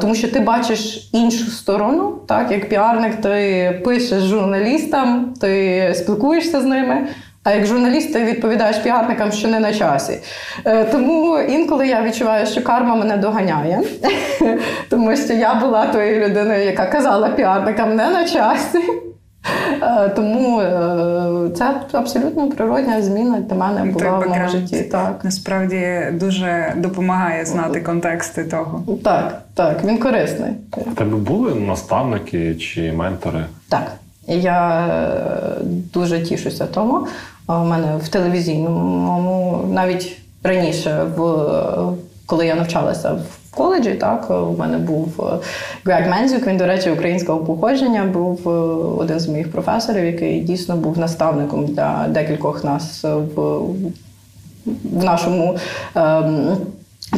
[0.01, 6.65] тому що ти бачиш іншу сторону, так як піарник, ти пишеш журналістам, ти спілкуєшся з
[6.65, 7.09] ними.
[7.45, 10.19] А як журналіст ти відповідаєш піарникам, що не на часі.
[10.65, 13.81] Е, тому інколи я відчуваю, що карма мене доганяє,
[14.91, 18.79] тому що я була тою людиною, яка казала піарникам не на часі.
[19.83, 24.83] Е, тому е, це абсолютно природня зміна для мене була в моєму житті.
[24.83, 25.21] Так.
[25.25, 28.83] Насправді дуже допомагає знати контексти того.
[29.05, 30.51] Так, так, він корисний.
[30.77, 33.45] У тебе були наставники чи ментори?
[33.69, 33.93] Так.
[34.27, 34.87] Я
[35.95, 37.07] дуже тішуся тому.
[37.49, 41.39] У мене в телевізійному, навіть раніше, в
[42.27, 45.31] коли я навчалася в коледжі, так у мене був
[45.85, 48.49] Грег Мензюк, він, до речі, українського походження, був
[48.99, 53.59] один з моїх професорів, який дійсно був наставником для декількох нас в,
[54.93, 55.59] в нашому.
[55.95, 56.57] Ем,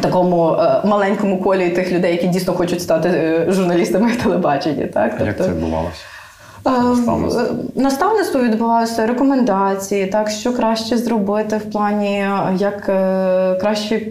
[0.01, 4.85] Такому е, маленькому колі тих людей, які дійсно хочуть стати е, журналістами в телебаченні.
[4.85, 5.11] Так?
[5.11, 5.95] Як тобто, це відбувалося?
[6.65, 7.45] Наставництво.
[7.75, 12.25] Наставництво відбувалося рекомендації, так що краще зробити в плані,
[12.57, 14.01] як е, краще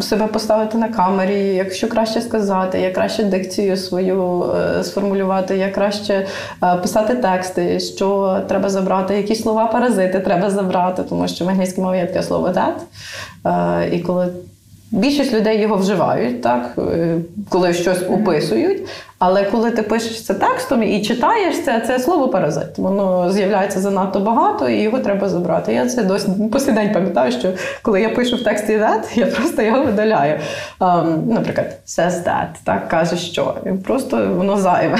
[0.00, 5.72] себе поставити на камері, як що краще сказати, як краще дикцію свою е, сформулювати, як
[5.72, 6.26] краще
[6.64, 11.80] е, писати тексти, що треба забрати, які слова паразити треба забрати, тому що в англійській
[11.80, 13.92] мові є таке слово that.
[13.92, 14.28] І коли
[14.90, 16.78] Більшість людей його вживають, так
[17.48, 18.82] коли щось описують.
[19.18, 22.78] Але коли ти пишеш це текстом і читаєш це, це слово паразит.
[22.78, 25.72] Воно з'являється занадто багато і його треба забрати.
[25.74, 27.48] Я це досі по сей день пам'ятаю, що
[27.82, 30.38] коли я пишу в тексті that, я просто його видаляю.
[30.80, 34.98] Um, наприклад, says that, так каже, що просто воно зайве.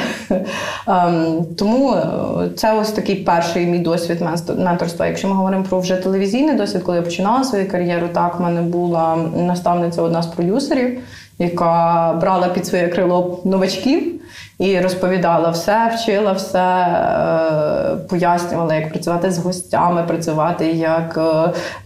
[0.87, 4.18] Um, тому е, це ось такий перший мій досвід
[4.59, 5.07] менторства.
[5.07, 8.62] Якщо ми говоримо про вже телевізійний досвід, коли я починала свою кар'єру, так в мене
[8.62, 11.00] була наставниця одна з продюсерів
[11.38, 14.20] яка брала під своє крило новачків
[14.59, 21.18] і розповідала все, вчила все, е, пояснювала, як працювати з гостями, працювати, як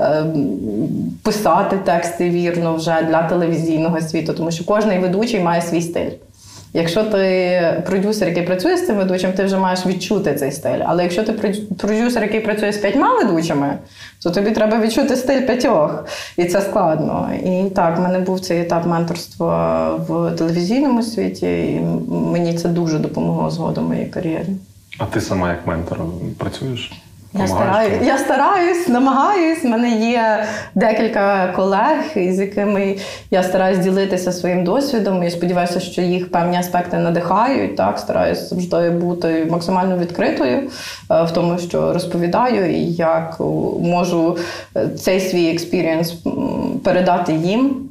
[0.01, 0.25] е, е,
[1.23, 6.11] писати тексти вірно вже для телевізійного світу, тому що кожен ведучий має свій стиль.
[6.73, 10.79] Якщо ти продюсер, який працює з цим ведучим, ти вже маєш відчути цей стиль.
[10.87, 11.33] Але якщо ти
[11.79, 13.79] продюсер, який працює з п'ятьма ведучими,
[14.23, 16.05] то тобі треба відчути стиль п'ятьох.
[16.37, 17.31] І це складно.
[17.45, 22.99] І так, в мене був цей етап менторства в телевізійному світі, і мені це дуже
[22.99, 24.49] допомогло згодом моїй кар'єрі.
[24.99, 25.99] А ти сама як ментор
[26.39, 26.93] працюєш?
[27.35, 29.65] Я стараю, я стараюсь, намагаюсь.
[29.65, 32.97] У мене є декілька колег, з якими
[33.31, 35.23] я стараюсь ділитися своїм досвідом.
[35.23, 37.77] І сподіваюся, що їх певні аспекти надихають.
[37.77, 40.71] Так, стараюсь завжди бути максимально відкритою
[41.11, 43.37] е, в тому, що розповідаю, і як
[43.81, 44.37] можу
[44.77, 46.15] е, цей свій experience
[46.85, 47.89] передати їм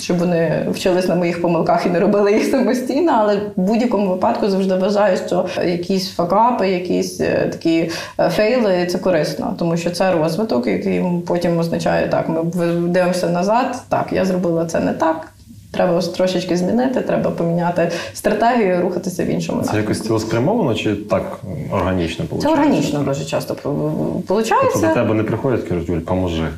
[0.00, 4.48] щоб вони вчились на моїх помилках і не робили їх самостійно, але в будь-якому випадку
[4.48, 10.12] завжди вважаю, що якісь факапи, якісь е, такі е, фейли це корисно, тому що це
[10.12, 12.28] розвиток, який потім означає так.
[12.28, 12.44] Ми
[12.88, 13.82] дивимося назад.
[13.88, 15.28] Так, я зробила це не так.
[15.70, 19.62] Треба трошечки змінити, треба поміняти стратегію, рухатися в іншому.
[19.62, 21.40] Це якось цілеспрямовано чи так
[21.72, 22.24] органічно?
[22.24, 22.42] Виходить?
[22.42, 24.52] Це органічно дуже часто виходить.
[24.62, 26.48] Тобто до тебе не приходять, кажуть, Юль, поможи.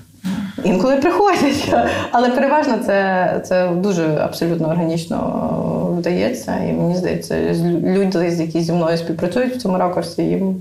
[0.65, 1.75] Інколи приходять,
[2.11, 6.57] але переважно це це дуже абсолютно органічно вдається.
[6.57, 10.57] І мені здається, люди, які зі мною співпрацюють в цьому ракурсі, їм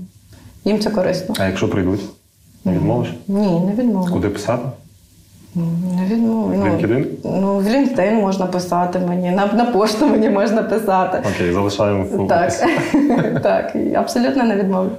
[0.64, 1.34] їм це корисно.
[1.38, 2.00] А якщо прийдуть,
[2.64, 3.08] не відмовиш?
[3.28, 4.12] Ні, не відмовлю.
[4.12, 4.62] Куди писати?
[5.96, 6.56] Не відмовлю.
[6.60, 7.06] В LinkedIn?
[7.24, 11.22] Ну, в LinkedIn можна писати мені, на на пошту мені можна писати.
[11.34, 12.52] Окей, залишаємо в Так,
[13.42, 14.90] так, абсолютно не відмовлю.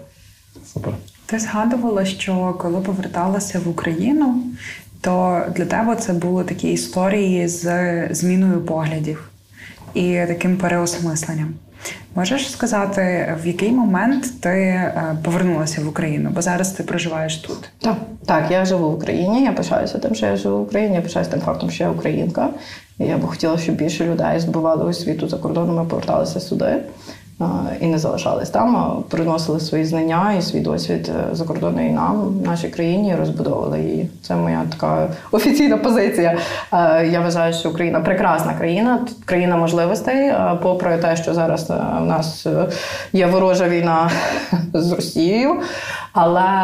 [0.74, 0.94] Супер.
[1.32, 4.36] Ти згадувала, що коли поверталася в Україну,
[5.02, 9.30] то для тебе це були такі історії з зміною поглядів
[9.94, 11.54] і таким переосмисленням.
[12.16, 16.30] Можеш сказати, в який момент ти е, повернулася в Україну?
[16.36, 17.70] Бо зараз ти проживаєш тут?
[17.80, 19.44] Так, так, я живу в Україні.
[19.44, 20.96] Я пишаюся тим, що я живу в Україні.
[20.96, 22.50] Я пишаюся тим фактом, що я українка.
[23.00, 26.78] Я б хотіла, щоб більше людей збували освіту за кордоном і поверталися сюди
[27.82, 31.90] і не залишались там, а приносили свої знання і свій досвід е, за кордону і
[31.90, 34.10] нам, нашій країні, і розбудовували її.
[34.22, 36.38] Це моя така офіційна позиція.
[36.74, 40.28] Е, я вважаю, що Україна прекрасна країна, країна можливостей.
[40.28, 42.48] Е, попри те, що зараз в нас
[43.14, 44.10] є ворожа війна
[44.74, 45.56] з Росією,
[46.14, 46.62] але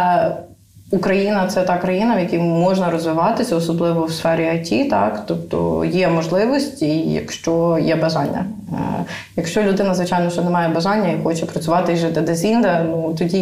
[0.91, 6.07] Україна це та країна, в якій можна розвиватися, особливо в сфері IT, так тобто є
[6.07, 8.45] можливості, якщо є бажання.
[8.71, 12.85] Е, якщо людина, звичайно, що не має бажання і хоче працювати і жити десь інде,
[12.89, 13.39] ну тоді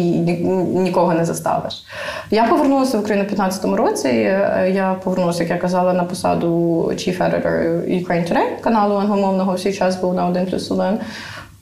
[0.74, 1.84] нікого не заставиш.
[2.30, 4.08] Я повернулася в Україну в 2015 році.
[4.08, 9.72] Е, я повернулася, як я казала, на посаду Chief Editor Ukraine Today, каналу англомовного всій
[9.72, 10.98] час був на 1 плюс 1 е,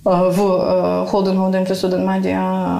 [0.05, 2.71] в холдингу 1 плюс 1 медіа.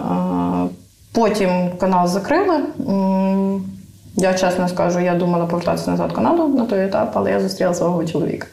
[1.15, 2.61] Потім канал закрили.
[4.17, 7.75] Я чесно скажу, я думала повертатися назад в Канаду на той етап, але я зустріла
[7.75, 8.47] свого чоловіка.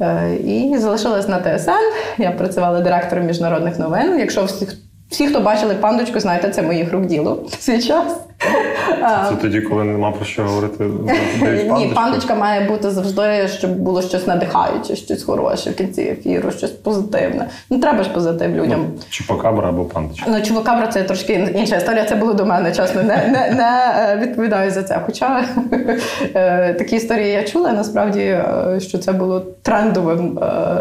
[0.00, 1.70] Е, і залишилась на ТСН.
[2.18, 4.18] Я працювала директором міжнародних новин.
[4.18, 4.68] Якщо всі,
[5.10, 8.16] всі, хто бачили пандочку, знаєте, це моїх рук діло свій час.
[9.28, 10.84] Це тоді, коли нема про що говорити.
[11.76, 16.70] Ні, пандочка має бути завжди, щоб було щось надихаюче, щось хороше в кінці ефіру, щось
[16.70, 17.48] позитивне.
[17.70, 18.86] Ну треба ж позитив людям.
[18.94, 20.26] Ну, Чупакабра або пандочка.
[20.30, 22.04] Ну, чупакабра це трошки інша історія.
[22.04, 25.00] Це було до мене, чесно, не не, не е, відповідаю за це.
[25.06, 25.44] Хоча
[26.34, 30.40] е, такі історії я чула, насправді, е, що це було трендовим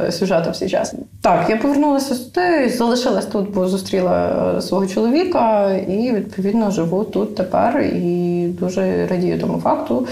[0.09, 0.95] сюжетом всі час.
[1.21, 7.81] Так, я повернулася сюди, залишилась тут, бо зустріла свого чоловіка і відповідно живу тут тепер
[7.81, 10.08] і дуже радію тому факту.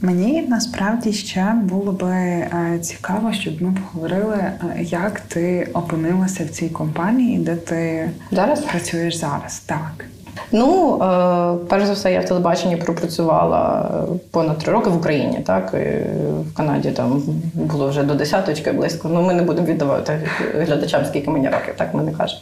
[0.00, 6.48] Мені насправді ще було би е, цікаво, щоб ми поговорили, е, як ти опинилася в
[6.48, 9.62] цій компанії, де ти зараз працюєш зараз.
[9.66, 10.04] Так.
[10.52, 13.90] Ну, е, перш за все, я в телебаченні пропрацювала
[14.30, 15.38] понад три роки в Україні.
[15.46, 17.22] Так в Канаді там
[17.54, 19.08] було вже до десяточки близько.
[19.08, 20.20] Ну ми не будемо віддавати
[20.54, 22.40] глядачам, скільки мені років, так ми не кажемо.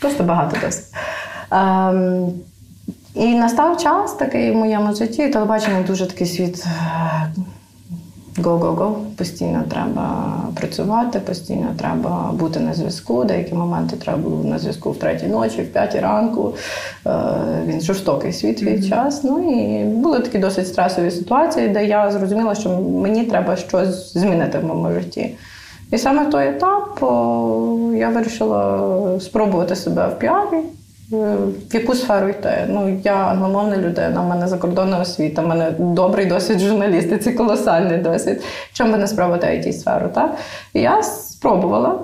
[0.00, 0.84] Просто багато досить.
[3.16, 5.28] І настав час такий в моєму житті.
[5.28, 8.94] Телебачення дуже такий світ е, Go-go-go.
[9.16, 13.24] Постійно треба працювати, постійно треба бути на зв'язку.
[13.24, 16.54] Деякі моменти треба було на зв'язку в третій ночі, в п'ятій ранку.
[17.06, 17.10] Е,
[17.66, 19.24] Він жорстокий світ свій час.
[19.24, 24.58] Ну і були такі досить стресові ситуації, де я зрозуміла, що мені треба щось змінити
[24.58, 25.36] в моєму житті.
[25.92, 26.98] І саме той етап
[27.96, 30.62] я вирішила спробувати себе в піарі.
[31.12, 31.36] Е,
[31.70, 32.66] В яку сферу йти?
[32.68, 38.42] Ну, я англомовна людина, в мене закордонна освіта, в мене добрий досвід журналістиці, колосальний досвід.
[38.72, 40.36] Чому би не спробувати it сферу так?
[40.74, 41.98] Я спробувала.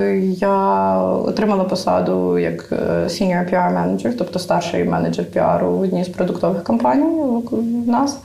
[0.00, 6.04] Е, Я отримала посаду як е, senior PR manager, тобто старший менеджер піару в одній
[6.04, 8.18] з продуктових компаній в нас.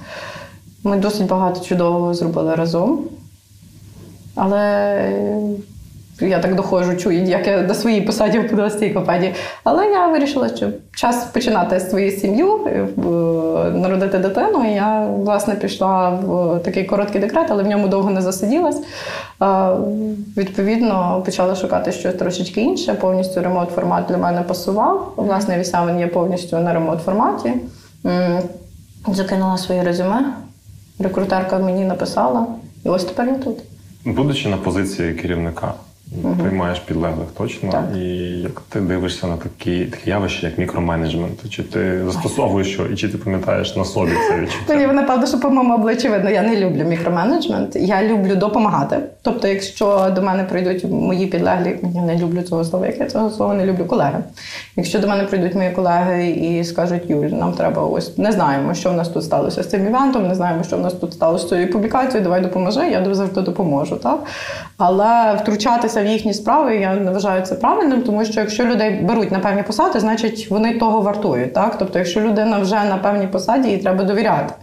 [0.84, 3.00] Ми досить багато чудового зробили разом.
[4.36, 4.98] Але
[6.28, 9.34] я так доходжу, чую, як я на своїй посаді опинилася в цій компанії.
[9.64, 12.88] Але я вирішила, що час починати свою сім'ю, е,
[13.72, 14.66] народити дитину.
[14.66, 18.82] І я, власне, пішла в такий короткий декрет, але в ньому довго не засиділась.
[20.38, 22.94] Відповідно, почала шукати щось трошечки інше.
[22.94, 25.14] Повністю ремонт формат для мене пасував.
[25.16, 27.54] Власне, вісявин є повністю на ремонт форматі.
[29.08, 30.34] Закинула своє резюме.
[31.00, 32.46] Рекрутерка мені написала,
[32.86, 33.58] і ось тепер я тут.
[34.06, 35.74] Будучи на позиції керівника,
[36.12, 37.72] ти маєш підлеглих точно.
[37.72, 37.84] Так.
[37.96, 38.08] І
[38.42, 43.10] як ти дивишся на такі, такі явища, як мікроменеджмент, чи ти застосовуєш що, і чи
[43.10, 44.76] ти пам'ятаєш на собі це відчуття?
[44.76, 47.76] Мені напевно, що по моєму обличчі видно, я не люблю мікроменеджмент.
[47.76, 49.00] Я люблю допомагати.
[49.22, 53.30] Тобто, якщо до мене прийдуть мої підлеглі, я не люблю цього слова, як я цього
[53.30, 54.24] слова не люблю колеги.
[54.76, 58.90] Якщо до мене прийдуть мої колеги і скажуть, Юль, нам треба ось не знаємо, що
[58.90, 61.50] в нас тут сталося з цим івентом, не знаємо, що в нас тут сталося з
[61.50, 63.96] цією публікацією, давай допоможи, я завжди допоможу.
[63.96, 64.24] Так?
[64.78, 69.32] Але втручатися в їхні справи я не вважаю це правильним, тому що якщо людей беруть
[69.32, 71.54] на певні посади, значить вони того вартують.
[71.54, 71.78] Так?
[71.80, 74.54] Тобто, якщо людина вже на певній посаді, їй треба довіряти.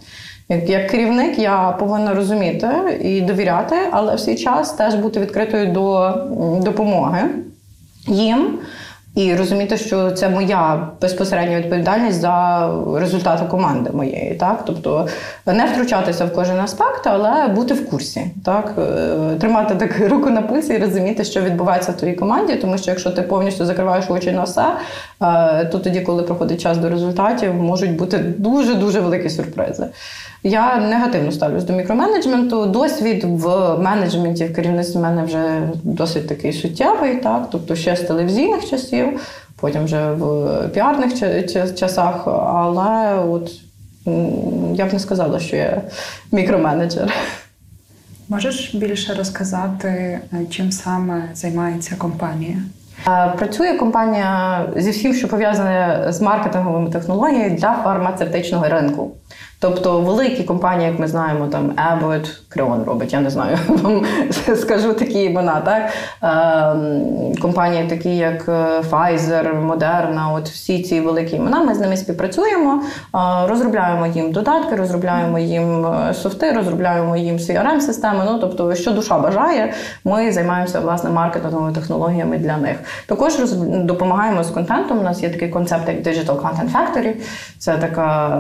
[0.48, 2.68] Як, як керівник я повинна розуміти
[3.01, 6.14] і довіряти, але в свій час теж бути відкритою до
[6.62, 7.20] допомоги
[8.07, 8.59] їм.
[9.18, 14.62] І розуміти, що це моя безпосередня відповідальність за результати команди моєї, так?
[14.66, 15.09] Тобто
[15.46, 18.74] не втручатися в кожен аспект, але бути в курсі, так?
[18.78, 22.90] Е, тримати так руку на пульсі і розуміти, що відбувається в твоїй команді, тому що
[22.90, 24.64] якщо ти повністю закриваєш очі на все,
[25.22, 29.87] е, то тоді, коли проходить час до результатів, можуть бути дуже дуже великі сюрпризи.
[30.42, 32.66] Я негативно ставлюсь до мікроменеджменту.
[32.66, 38.01] Досвід в менеджменті, в керівництві в мене вже досить такий суттєвий, так, тобто ще з
[38.01, 39.20] телевізійних часів,
[39.61, 42.29] потім вже в піарних ча- ча- часах.
[42.29, 43.51] Але от
[44.74, 45.83] я б не сказала, що я
[46.33, 47.12] мікроменеджер.
[48.29, 50.20] Можеш більше розказати, е,
[50.51, 52.57] чим саме займається компанія?
[53.09, 59.11] Е, Працює компанія зі всім, що пов'язане з маркетинговими технологіями для фармацевтичного ринку.
[59.61, 64.03] Тобто великі компанії, як ми знаємо, там Abbott, Creon робить, я не знаю, вам
[64.57, 65.90] скажу такі імена, так?
[66.23, 71.97] Ем, Компанії такі, як е, Pfizer, Moderna, от всі ці великі імена, ми з ними
[71.97, 73.18] співпрацюємо, е,
[73.49, 78.25] розробляємо їм додатки, розробляємо їм е, софти, розробляємо їм CRM-системи.
[78.27, 82.77] Ну, тобто, що душа бажає, ми займаємося власне маркетинговими технологіями для них.
[83.07, 84.99] Також допомагаємо з контентом.
[84.99, 87.14] У нас є такий концепт, як Digital Content Factory.
[87.59, 88.38] Це така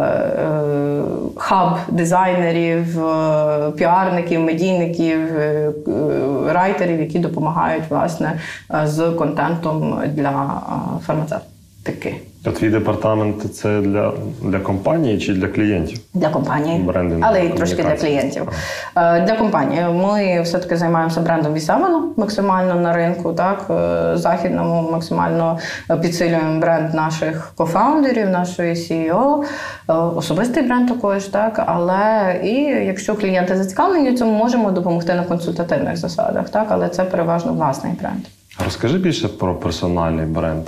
[1.36, 8.40] хаб дизайнерів, е, піарників, медійників, е, е, райтерів, які допомагають власне
[8.84, 10.62] з контентом для
[11.06, 12.16] фармацевтики.
[12.44, 16.00] А твій департамент це для, для компанії чи для клієнтів?
[16.14, 18.48] Для компанії, Брендинг, але й трошки для клієнтів.
[18.96, 25.58] Е, Для компанії ми все-таки займаємося брендом Вісевану максимально на ринку, так е, західному максимально
[26.02, 29.42] підсилюємо бренд наших кофаундерів, нашої CEO,
[29.88, 31.64] е, особистий бренд також, так.
[31.66, 32.54] Але і
[32.86, 38.20] якщо клієнти зацікавлені, цьому можемо допомогти на консультативних засадах, так, але це переважно власний бренд.
[38.64, 40.64] Розкажи більше про персональний бренд.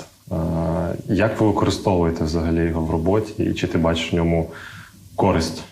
[1.09, 4.51] Як ви використовуєте взагалі його в роботі, і чи ти бачиш в ньому
[5.17, 5.63] користь?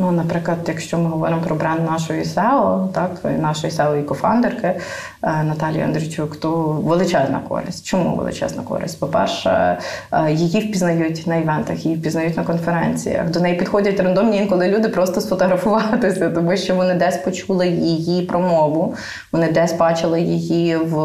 [0.00, 4.80] Ну, наприклад, якщо ми говоримо про бренд нашої SEO, так, нашої SEO і кофандерки е,
[5.22, 6.50] Наталії Андрійчук, то
[6.84, 7.86] величезна користь.
[7.86, 9.00] Чому величезна користь?
[9.00, 9.78] По-перше,
[10.12, 13.30] е, її впізнають на івентах, її впізнають на конференціях.
[13.30, 18.94] До неї підходять рандомні інколи люди просто сфотографуватися, тому що вони десь почули її промову,
[19.32, 20.96] вони десь бачили її в,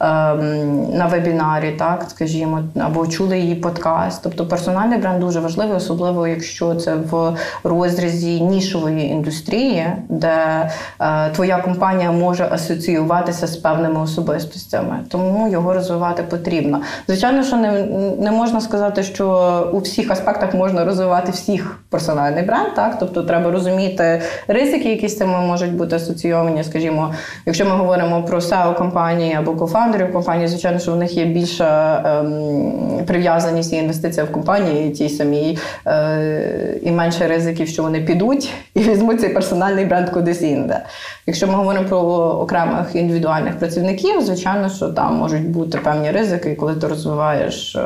[0.00, 4.20] ем, на вебінарі, так, скажімо, або чули її подкаст.
[4.22, 11.30] Тобто персональний бренд дуже важливий, особливо якщо це в розділі розрізі нішової індустрії, де е,
[11.30, 16.80] твоя компанія може асоціюватися з певними особистостями, тому його розвивати потрібно.
[17.06, 17.72] Звичайно, що не,
[18.18, 23.50] не можна сказати, що у всіх аспектах можна розвивати всіх персональний бренд, так тобто треба
[23.50, 26.64] розуміти ризики, які з цим можуть бути асоційовані.
[26.64, 27.14] Скажімо,
[27.46, 32.02] якщо ми говоримо про SEO компанії або кофаундерів компанії, звичайно, що в них є більша
[32.04, 38.50] ем, прив'язаність і інвестиція в компанії тій самій, е, і менше ризиків, що вони підуть
[38.74, 40.84] і візьмуть цей персональний бренд кудись інде.
[41.26, 41.98] Якщо ми говоримо про
[42.40, 47.82] окремих індивідуальних працівників, звичайно, що там можуть бути певні ризики, коли ти розвиваєш е,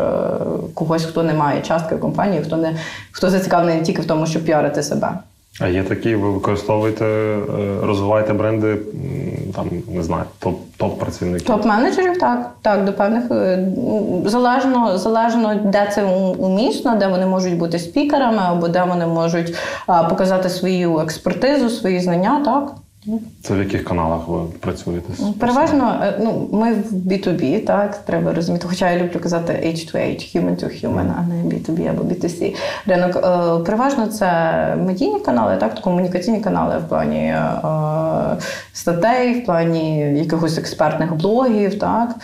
[0.75, 2.77] когось, хто не має частки компанії, хто не
[3.11, 5.09] хто зацікавлений тільки в тому, щоб піарити себе.
[5.61, 7.41] А є такі, ви використовуєте, е,
[7.83, 8.79] розвиваєте бренди,
[9.55, 11.47] там, не знаю, топ, топ-працівників?
[11.47, 12.51] Топ-менеджерів, так.
[12.63, 13.69] Так, до певних е,
[14.25, 16.05] залежно, залежно, де це
[16.39, 19.55] умісно, де вони можуть бути спікерами, або де вони можуть
[20.09, 22.73] показати свою експертизу, свої знання, так.
[23.43, 25.13] Це в яких каналах ви працюєте?
[25.41, 28.67] Переважно, е, ну ми в B2B, так треба розуміти.
[28.69, 32.57] Хоча я люблю казати H2H, human to human, а не B2B або B2C.
[32.87, 34.27] Ринок е, переважно це
[34.87, 37.47] медійні канали, так комунікаційні канали в плані е,
[38.73, 41.79] статей, в плані якихось експертних блогів.
[41.79, 42.15] Так,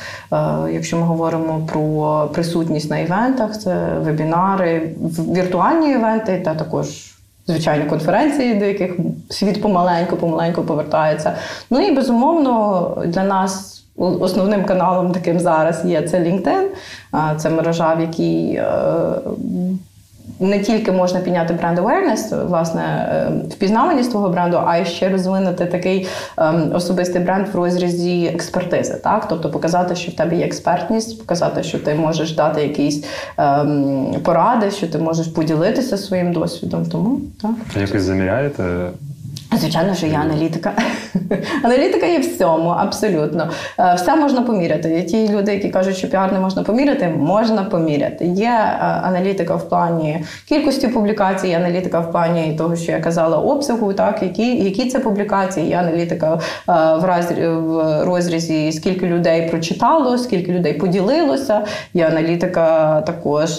[0.72, 7.11] якщо ми говоримо про присутність на івентах, це вебінари, віртуальні івенти та також
[7.46, 8.92] звичайні конференції, до яких
[9.30, 11.36] світ помаленьку-помаленьку повертається.
[11.70, 13.78] Ну і безумовно для нас.
[13.96, 16.66] Основним каналом таким зараз є це LinkedIn,
[17.36, 18.64] це мережа, в якій е,
[20.42, 25.66] не тільки можна підняти бренд awareness, власне, е, впізнаваність твого бренду, а й ще розвинути
[25.66, 26.06] такий
[26.38, 28.94] ем, особистий бренд в розрізі експертизи.
[28.94, 29.28] Так?
[29.28, 33.04] Тобто показати, що в тебе є експертність, показати, що ти можеш дати якісь
[33.38, 36.86] ем, поради, що ти можеш поділитися своїм досвідом.
[36.86, 37.80] Тому так.
[37.80, 38.64] Якось заміряєте
[39.56, 40.72] Звичайно, що я аналітика.
[41.62, 43.50] Аналітика є всьому, абсолютно.
[43.78, 44.90] Е, все можна поміряти.
[44.90, 48.24] Є ті люди, які кажуть, що піар не можна поміряти, можна поміряти.
[48.24, 53.92] Є е, аналітика в плані кількості публікацій, аналітика в плані того, що я казала, обсягу,
[53.92, 56.38] так, які які це публікації, є аналітика е,
[57.00, 61.64] в, раз, в розрізі, скільки людей прочитало, скільки людей поділилося.
[61.94, 63.50] Є аналітика також,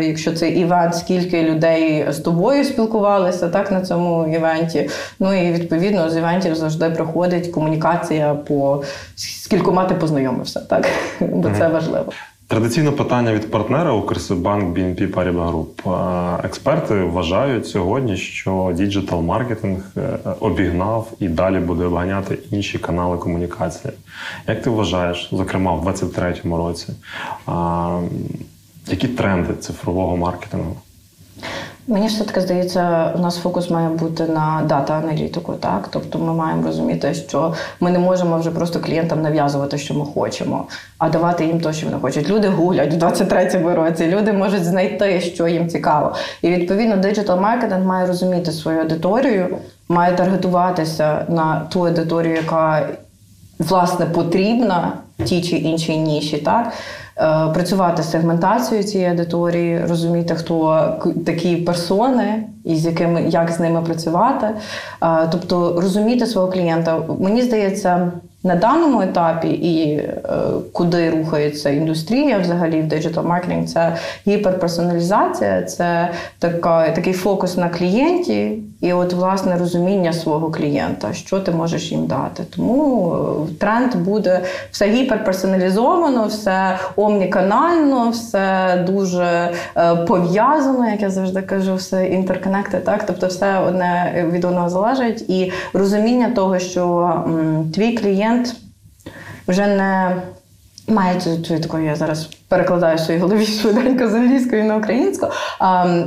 [0.00, 4.88] якщо це івент, скільки людей з тобою спілкувалися так, на цьому івенті.
[5.20, 8.82] Ну і відповідно з івентів завжди проходить комунікація по
[9.16, 10.88] скількома ти познайомився, так
[11.20, 12.12] бо це важливо.
[12.48, 16.44] Традиційне питання від партнера Укрсибанк BNP Paribas Group.
[16.44, 23.94] Експерти вважають сьогодні, що digital маркетинг е, обігнав і далі буде обганяти інші канали комунікації.
[24.46, 26.86] Як ти вважаєш, зокрема в 2023 році,
[28.86, 30.76] які тренди цифрового маркетингу?
[31.90, 35.52] Мені все таки здається, у нас фокус має бути на дата-аналітику.
[35.52, 40.04] Так, тобто ми маємо розуміти, що ми не можемо вже просто клієнтам нав'язувати, що ми
[40.04, 40.66] хочемо,
[40.98, 42.28] а давати їм те, що вони хочуть.
[42.28, 44.06] Люди гулять в 23-му році.
[44.06, 46.14] Люди можуть знайти, що їм цікаво.
[46.42, 49.58] І відповідно, диджитал маркетинг має розуміти свою аудиторію,
[49.88, 52.88] має таргетуватися на ту аудиторію, яка
[53.58, 54.92] власне потрібна
[55.24, 56.36] тій чи іншій ніші.
[56.36, 56.72] так.
[57.20, 60.88] Е, працювати з сегментацією цієї аудиторії, розуміти, хто
[61.26, 64.46] такі персони і з якими як з ними працювати.
[65.02, 67.00] Е, тобто розуміти свого клієнта.
[67.18, 68.12] Мені здається.
[68.42, 70.14] На даному етапі і е,
[70.72, 73.96] куди рухається індустрія взагалі в диджитал маркетинг, це
[74.26, 81.50] гіперперсоналізація, це така, такий фокус на клієнті, і от власне розуміння свого клієнта, що ти
[81.50, 82.42] можеш їм дати.
[82.56, 83.12] Тому
[83.50, 91.74] е, тренд буде все гіперперсоналізовано, все омніканально, все дуже е, пов'язано, як я завжди кажу,
[91.74, 92.78] все інтерконекти.
[92.78, 98.56] Так, тобто, все одне від одного залежить, і розуміння того, що м, твій клієнт
[99.48, 100.16] вже не
[100.88, 105.26] має цю таку, я зараз перекладаю в своїй голові швиденько з англійської на українську.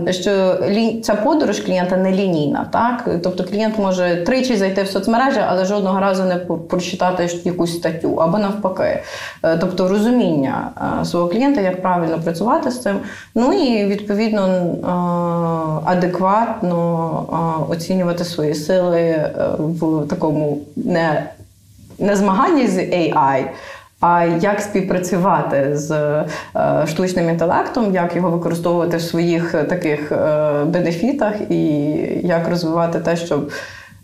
[0.09, 0.57] Що
[1.03, 5.99] ця подорож клієнта не лінійна, так тобто клієнт може тричі зайти в соцмережі, але жодного
[5.99, 9.03] разу не прочитати якусь статтю або навпаки.
[9.43, 10.71] Е, тобто розуміння
[11.01, 12.99] е, свого клієнта, як правильно працювати з цим.
[13.35, 21.29] Ну і відповідно е, адекватно оцінювати свої сили в такому не,
[21.99, 23.43] не змаганні з AI.
[24.01, 26.25] А як співпрацювати з е,
[26.87, 31.63] штучним інтелектом, як його використовувати в своїх е, таких е, бенефітах, і
[32.23, 33.51] як розвивати те, щоб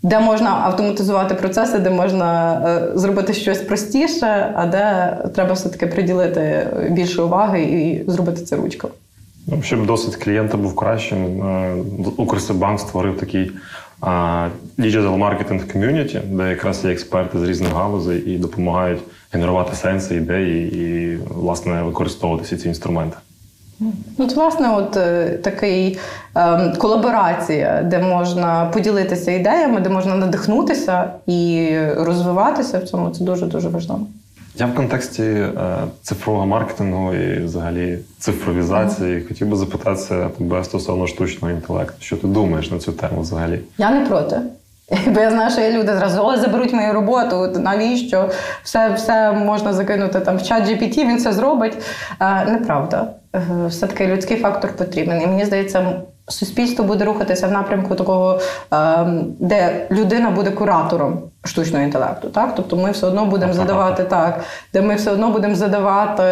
[0.02, 2.60] де можна автоматизувати процеси, де можна
[2.94, 8.92] зробити щось простіше, а де треба все-таки приділити більше уваги і зробити це ручкою.
[9.46, 11.42] Ну, щоб досвід клієнта був кращим,
[12.16, 13.52] Укрсибанк створив такий
[14.78, 19.00] Digital Marketing Community, де якраз є експерти з різних галузей і допомагають
[19.32, 23.16] генерувати сенси, ідеї і, власне, використовувати ці інструменти.
[23.80, 25.98] Ну, От, власне, от е, такий
[26.36, 33.46] е, колаборація, де можна поділитися ідеями, де можна надихнутися і розвиватися в цьому, це дуже
[33.46, 34.06] дуже важливо.
[34.56, 35.52] Я в контексті е,
[36.02, 39.28] цифрового маркетингу і взагалі цифровізації mm.
[39.28, 41.96] хотів би запитатися тебе стосовно штучного інтелекту.
[42.00, 43.60] Що ти думаєш на цю тему взагалі?
[43.78, 44.40] Я не проти.
[45.06, 47.48] Бо я знаю, що є люди зразу о, заберуть мою роботу.
[47.58, 48.30] Навіщо?
[48.62, 51.78] Все все можна закинути там в чат GPT, він це зробить.
[52.20, 53.06] Е, неправда.
[53.36, 55.22] Е, все-таки людський фактор потрібен.
[55.22, 61.84] І мені здається, суспільство буде рухатися в напрямку такого, ем, де людина буде куратором штучного
[61.84, 62.28] інтелекту.
[62.28, 62.52] Так?
[62.56, 64.40] Тобто ми все одно будемо задавати так,
[64.72, 66.22] де ми все одно будемо задавати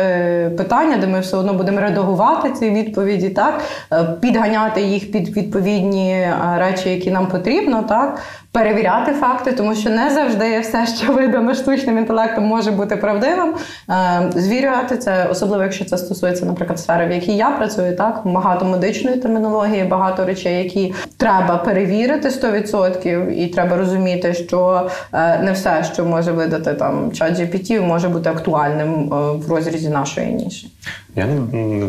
[0.57, 3.61] питання, де ми все одно будемо редагувати ці відповіді, так?
[3.93, 8.19] Е, підганяти їх під відповідні е, речі, які нам потрібно, так?
[8.57, 13.55] Перевіряти факти, тому що не завжди все, що видано штучним інтелектом, може бути правдивим.
[13.91, 18.65] Е, звірювати це, особливо якщо це стосується, наприклад, сфери, в якій я працюю, так багато
[18.65, 25.85] медичної термінології, багато речей, які треба перевірити 100%, і треба розуміти, що е, не все,
[25.93, 30.71] що може видати там чат GPT, може бути актуальним е, в розрізі нашої ніші.
[31.17, 31.27] Я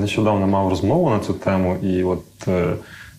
[0.01, 2.47] нещодавно мав розмову на цю тему, і от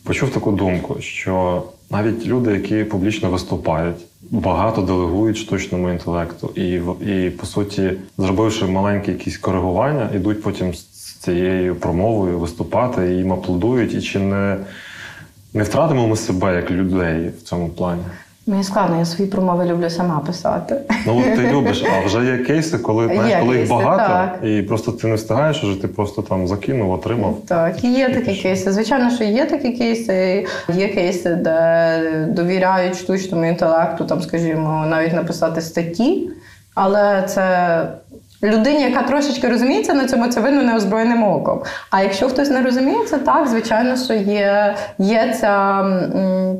[0.04, 3.96] почув таку думку, що навіть люди, які публічно виступають,
[4.30, 6.80] багато делегують штучному інтелекту, і
[7.12, 10.84] і по суті, зробивши маленькі якісь коригування, ідуть потім з
[11.20, 14.56] цією промовою виступати і їм аплодують, і чи не,
[15.54, 18.02] не втратимо ми себе як людей в цьому плані?
[18.48, 20.76] Мені складно, я свої промови люблю сама писати.
[21.06, 24.12] Ну от ти любиш, а вже є кейси, коли знаєш, є коли кейси, їх багато,
[24.12, 24.50] так.
[24.50, 27.38] і просто ти не встигаєш, вже ти просто там закинув, отримав.
[27.48, 28.72] Так, і є такі кейси.
[28.72, 30.46] Звичайно, що є такі кейси.
[30.74, 36.30] Є кейси, де довіряють штучному інтелекту, там, скажімо, навіть написати статті,
[36.74, 37.82] але це.
[38.42, 41.62] Людині, яка трошечки розуміється на цьому, це видно неозброєним оком.
[41.90, 45.84] А якщо хтось не розуміється, так звичайно, що є є ця,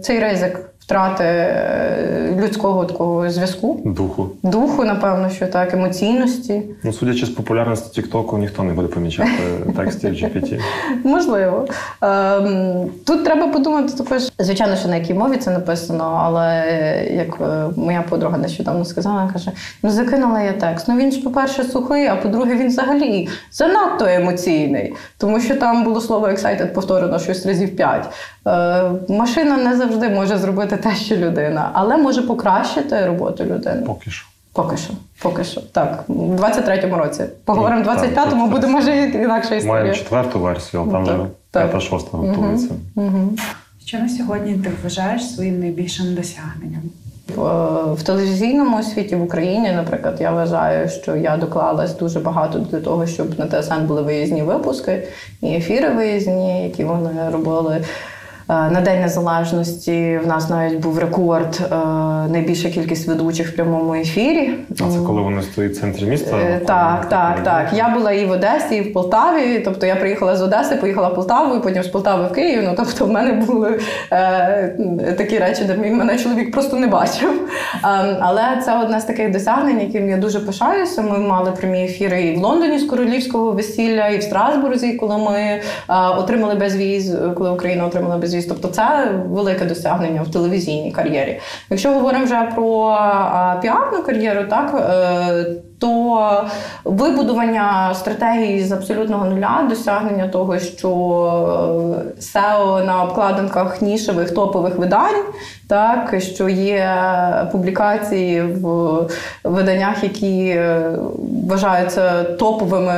[0.03, 3.81] цей ризик втрати е, людського такого зв'язку.
[3.85, 4.31] Духу.
[4.43, 6.63] Духу, напевно, що так, емоційності.
[6.83, 9.31] Ну, судячи з популярності Тіктоку, ніхто не буде помічати
[9.77, 10.61] текстів GPT.
[11.05, 11.67] Можливо.
[12.03, 16.67] Ем, тут треба подумати також, звичайно, що на якій мові це написано, але
[17.11, 20.89] як е, моя подруга нещодавно сказала, каже: ну закинула я текст.
[20.89, 26.01] Ну він ж, по-перше, сухий, а по-друге, він взагалі занадто емоційний, тому що там було
[26.01, 28.09] слово excited повторено щось разів п'ять.
[28.47, 33.83] Е, машина не завжди може зробити те, що людина, але може покращити роботу людини.
[33.87, 34.27] Поки що.
[34.53, 35.61] Поки що, поки що.
[35.61, 37.25] Так, у 23-му році.
[37.45, 39.75] Поговоримо в 25-му, буде може інакша історія.
[39.75, 41.17] Маємо четверту версію, але там вже
[41.53, 42.69] п'ята шоста готується.
[43.87, 46.83] Що на сьогодні ти вважаєш своїм найбільшим досягненням?
[47.95, 53.07] В телевізійному світі в Україні, наприклад, я вважаю, що я доклалась дуже багато для того,
[53.07, 55.03] щоб на ТСН були виїзні випуски
[55.41, 57.85] і ефіри виїзні, які вони робили.
[58.51, 61.77] Е, на День Незалежності в нас навіть був рекорд е,
[62.29, 64.55] найбільша кількість ведучих в прямому ефірі.
[64.71, 66.37] А це коли вони стоїть в центрі міста?
[66.37, 67.69] Е, так, так, так.
[67.73, 69.59] Я була і в Одесі, і в Полтаві.
[69.65, 72.63] Тобто я приїхала з Одеси, поїхала в Полтаву, і потім з Полтави в Київ.
[72.65, 73.81] Ну тобто, в мене були
[74.13, 77.49] е, такі речі, де мене чоловік просто не бачив.
[78.21, 81.03] Але це одне з таких досягнень, яким я дуже пишаюся.
[81.03, 85.61] Ми мали прямі ефіри і в Лондоні з королівського весілля, і в Страсбурзі, коли ми
[86.19, 88.49] отримали безвіз, коли Україна отримала безвіз можливість.
[88.49, 91.41] Тобто це велике досягнення в телевізійній кар'єрі.
[91.71, 92.97] Якщо говоримо вже про
[93.63, 95.47] піарну кар'єру, так е,
[95.79, 96.45] то
[96.85, 100.89] вибудування стратегії з абсолютного нуля, досягнення того, що
[102.21, 105.25] SEO на обкладинках нішевих топових видань,
[105.69, 106.95] так що є
[107.53, 108.99] публікації в
[109.45, 110.93] виданнях, які е,
[111.49, 112.93] вважаються топовими,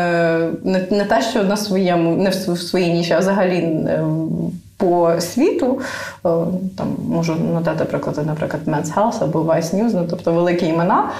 [0.90, 4.04] не, те, що на своєму, не в своїй ніші, а взагалі е,
[4.80, 5.80] по світу.
[6.26, 6.28] Е,
[6.76, 11.10] там Можу надати приклади, наприклад, Men's Health або Vice News, ну, тобто великі імена.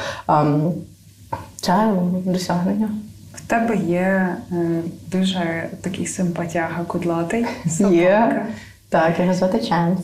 [1.60, 1.92] Це
[2.24, 2.88] досягнення.
[3.34, 4.82] В тебе є е,
[5.12, 7.46] дуже такий симпатяга кудлатий.
[7.90, 8.46] Є.
[8.88, 10.00] Так, його звати Ченс.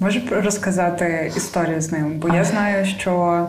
[0.00, 2.18] Можеш розказати історію з ним?
[2.18, 3.46] Бо я знаю, що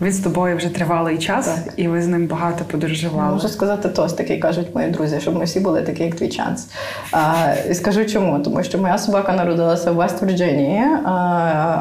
[0.00, 1.74] він з тобою вже тривалий час, так.
[1.76, 3.34] і ви з ним багато подорожували.
[3.34, 6.68] Можу сказати тост, такий кажуть мої друзі, щоб ми всі були такі, як твій чанс.
[7.12, 8.38] А, І скажу чому?
[8.38, 10.82] Тому що моя собака народилася в Вест-Вірджинії.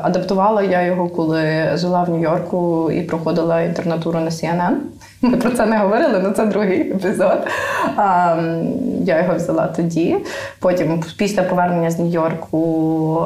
[0.04, 4.76] Адаптувала я його, коли жила в Нью-Йорку і проходила інтернатуру на CNN.
[5.22, 7.48] Ми про це не говорили, але це другий епізод.
[7.96, 8.36] А,
[9.04, 10.18] Я його взяла тоді.
[10.60, 13.26] Потім, після повернення з Нью-Йорку,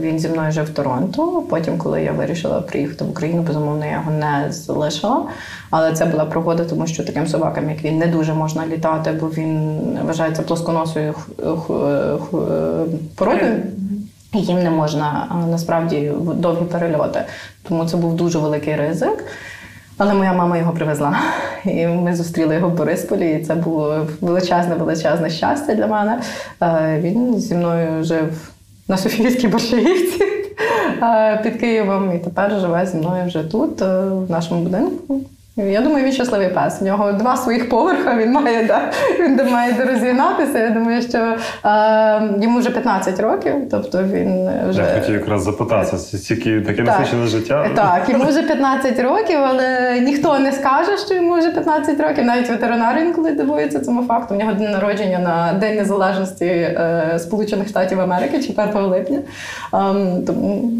[0.00, 1.42] він зі мною жив в Торонто.
[1.50, 5.22] Потім, коли я вирішила приїхати в Україну, безумовно, я його не залишила.
[5.70, 9.26] Але це була пригода, тому що таким собакам, як він, не дуже можна літати, бо
[9.26, 11.14] він вважається плосконосою
[13.14, 13.62] породою.
[14.32, 17.24] Їм не можна насправді довгі перельоти.
[17.68, 19.24] Тому це був дуже великий ризик.
[19.98, 21.18] Але моя мама його привезла.
[21.64, 26.20] І ми зустріли його в Борисполі, і це було величезне, величезне щастя для мене.
[26.62, 28.52] Е, він зі мною жив
[28.88, 30.24] на Софійській Борщаївці
[31.02, 35.20] е, під Києвом і тепер живе зі мною вже тут, е, в нашому будинку.
[35.58, 36.78] Я думаю, він щасливий пес.
[36.80, 38.78] У нього два своїх поверха, він має де,
[39.20, 40.58] він має де розігнатися.
[40.58, 44.82] Я думаю, що е, йому вже 15 років, тобто він вже.
[44.82, 47.70] Я хотів якраз запитатися, стільки таке насичене життя.
[47.74, 52.24] Так, йому вже 15 років, але ніхто не скаже, що йому вже 15 років.
[52.24, 54.34] Навіть ветеринари інколи дивуються цьому факту.
[54.34, 59.18] У нього день народження на День Незалежності е, Сполучених Штатів Америки, 4 липня.
[59.18, 59.24] Е,
[60.26, 60.70] тому,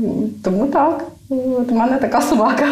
[0.44, 2.66] тому так, от у мене така собака.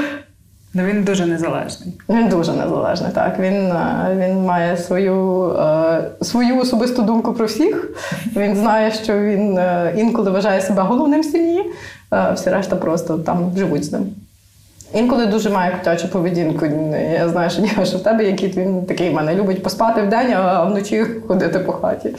[0.77, 1.95] Ну він дуже незалежний.
[2.09, 3.11] Він дуже незалежний.
[3.14, 7.91] Так він е, він має свою е, свою особисту думку про всіх.
[8.37, 11.64] Він знає, що він е, інколи вважає себе головним в сім'ї,
[12.35, 14.07] всі решта просто там живуть з ним.
[14.95, 16.66] Інколи дуже має котячу поведінку.
[17.12, 20.33] Я знаю, що що в тебе який він такий в мене любить поспати в день,
[20.33, 22.11] а вночі ходити по хаті.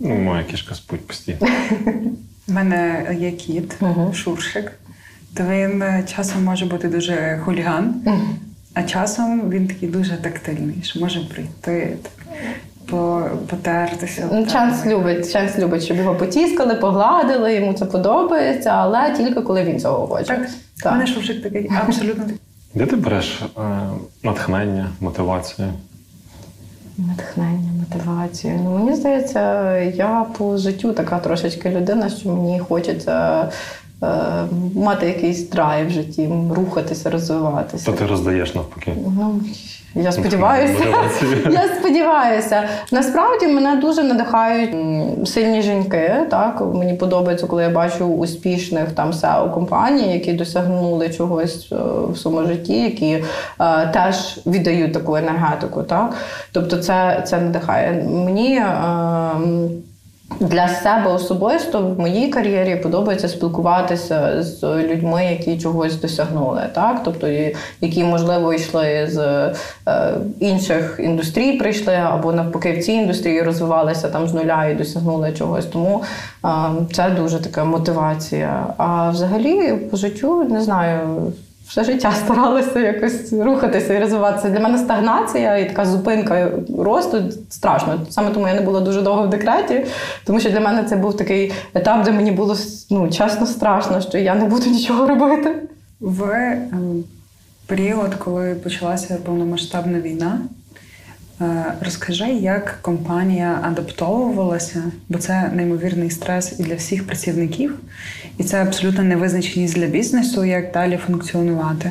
[0.00, 1.38] Ну, Моя кішка спить постійно.
[2.48, 4.12] У мене є кіт, угу.
[4.14, 4.72] шуршик
[5.34, 7.94] то він е, часом може бути дуже хуліган,
[8.74, 11.96] а часом він такий дуже тактильний, що може прийти.
[13.46, 14.28] Потертися.
[14.32, 19.64] Ну, Чанс любить, Чанс любить, щоб його потіскали, погладили, йому це подобається, але тільки коли
[19.64, 20.24] він цього хоче.
[20.24, 20.48] Так,
[20.82, 20.92] так.
[20.92, 22.38] Мене шовчик такий абсолютно такий.
[22.74, 23.60] Де ти береш е,
[24.22, 25.68] натхнення, мотивацію?
[26.98, 28.60] Натхнення, мотивацію.
[28.64, 33.48] Ну, Мені здається, я по життю така трошечки людина, що мені хочеться
[34.74, 37.86] мати якийсь драйв в житті, рухатися, розвиватися.
[37.86, 38.92] То ти роздаєш навпаки.
[39.16, 39.40] Ну,
[39.94, 40.84] я сподіваюся.
[41.50, 42.68] Я сподіваюся.
[42.92, 44.74] Насправді мене дуже надихають
[45.28, 46.12] сильні жінки.
[46.30, 51.76] Так мені подобається, коли я бачу успішних там seo компаній, які досягнули чогось е,
[52.12, 53.24] в своєму житті, які
[53.60, 55.82] е, теж віддають таку енергетику.
[55.82, 56.14] Так,
[56.52, 58.56] тобто, це це надихає мені.
[58.56, 59.89] Е,
[60.40, 67.28] для себе особисто в моїй кар'єрі подобається спілкуватися з людьми, які чогось досягнули, так тобто
[67.80, 69.18] які можливо йшли з
[69.88, 75.32] е, інших індустрій, прийшли або навпаки в цій індустрії розвивалися там з нуля і досягнули
[75.32, 75.66] чогось.
[75.66, 76.02] Тому
[76.44, 76.48] е,
[76.92, 78.66] це дуже така мотивація.
[78.76, 81.32] А взагалі по життю не знаю
[81.70, 84.48] все життя старалася якось рухатися і розвиватися.
[84.48, 88.00] Для мене стагнація і така зупинка росту страшно.
[88.10, 89.86] Саме тому я не була дуже довго в декреті,
[90.24, 92.56] тому що для мене це був такий етап, де мені було
[92.90, 95.56] ну, чесно страшно, що я не буду нічого робити.
[96.00, 97.04] В ем,
[97.66, 100.38] період, коли почалася повномасштабна війна.
[101.40, 107.78] Е, розкажи, як компанія адаптовувалася, бо це неймовірний стрес і для всіх працівників,
[108.38, 111.90] і це абсолютно невизначеність для бізнесу, як далі функціонувати.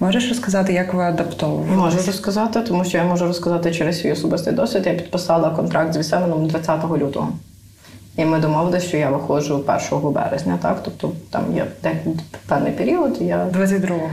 [0.00, 1.76] Можеш розказати, як ви адаптовувалися?
[1.76, 4.82] Можу розказати, тому що я можу розказати через свій особистий досвід.
[4.86, 7.32] Я підписала контракт з Вісевеном 20 лютого.
[8.16, 10.80] І ми домовилися, що я виходжу 1 березня, так?
[10.84, 11.66] Тобто там є
[12.48, 13.16] певний період.
[13.20, 14.10] Я 22-го.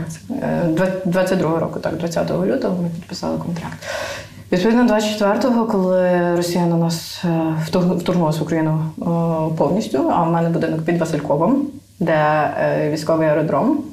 [1.06, 3.78] 22-го року, так, 20 лютого ми підписали контракт.
[4.54, 7.56] Відповідно, 24-го, коли Росія на нас е,
[7.98, 9.04] вторгнулася в Україну е,
[9.58, 11.68] повністю, а в мене будинок під Васильковим,
[12.00, 13.84] де е, військовий аеродром.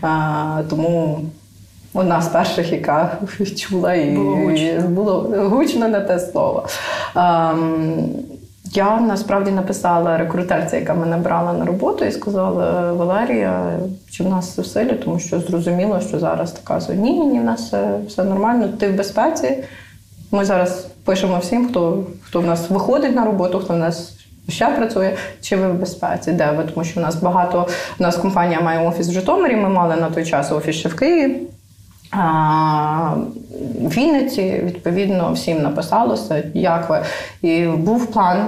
[0.70, 1.20] Тому
[1.94, 3.18] одна з перших, яка
[3.56, 5.20] чула і було гучно, було
[5.50, 6.66] гучно на те слово.
[7.16, 8.04] Ем,
[8.64, 13.78] я насправді написала рекрутерці, яка мене брала на роботу, і сказала Валерія,
[14.10, 17.44] чи в нас все в силі, тому що зрозуміло, що зараз така ні, ні, в
[17.44, 17.74] нас
[18.06, 19.64] все нормально, ти в безпеці.
[20.32, 24.12] Ми зараз пишемо всім, хто хто в нас виходить на роботу, хто в нас
[24.48, 27.66] ще працює, чи ви в безпеці, де ви, тому що в нас багато
[27.98, 29.56] у нас компанія має офіс в Житомирі.
[29.56, 31.42] Ми мали на той час офіс ще в Києві.
[32.10, 33.14] А,
[33.80, 37.02] в Вінниці відповідно всім написалося, як ви.
[37.42, 38.46] І був план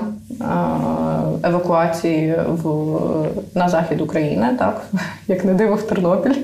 [1.43, 2.99] евакуації в,
[3.55, 4.82] на захід України, так
[5.28, 6.35] як не диво в Тернопіль.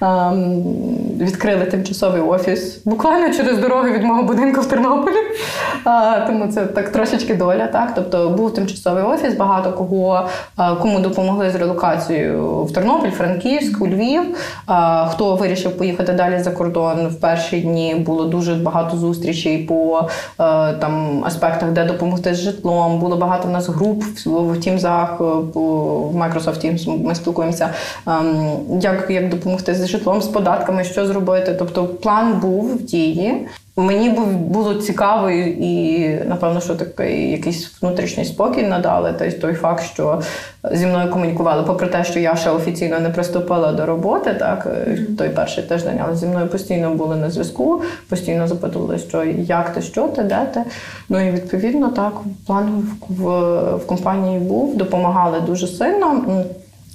[0.00, 0.62] Ем,
[1.20, 5.16] відкрили тимчасовий офіс буквально через дорогу від мого будинку в Тернополі.
[6.26, 7.66] Тому це так трошечки доля.
[7.66, 10.28] Так, тобто був тимчасовий офіс, багато кого
[10.82, 14.22] кому допомогли з релокацією в Тернопіль, Франківськ, у Львів.
[15.10, 20.08] Хто вирішив поїхати далі за кордон в перші дні було дуже багато зустрічей по е,
[20.72, 22.98] там аспектах, де допомогти з житлом.
[22.98, 27.70] Було багато в нас груп в Тімзах, в Microsoft Teams Ми спілкуємося,
[28.06, 31.56] ем, як як допомогти з житлом, з податками, що зробити.
[31.58, 33.46] Тобто, план був в дії.
[33.78, 39.14] Мені було цікаво і, напевно, що такий якийсь внутрішній спокій надали.
[39.18, 40.22] Тобто той факт, що
[40.72, 44.66] зі мною комунікували, попри те, що я ще офіційно не приступила до роботи, так
[45.18, 49.82] той перший тиждень, але зі мною постійно були на зв'язку, постійно запитували, що як ти,
[49.82, 50.62] що ти, де ти.
[51.08, 52.12] Ну і відповідно так
[52.46, 56.24] план в, в, в компанії був, допомагали дуже сильно.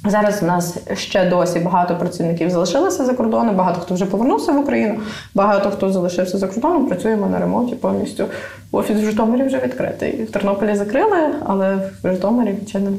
[0.06, 4.60] Зараз в нас ще досі багато працівників залишилося за кордоном, багато хто вже повернувся в
[4.60, 5.00] Україну,
[5.36, 6.88] багато хто залишився за кордоном.
[6.88, 8.26] Працюємо на ремонті повністю.
[8.72, 10.24] Офіс в Житомирі вже відкритий.
[10.24, 12.98] В Тернополі закрили, але в Житомирі відчинено.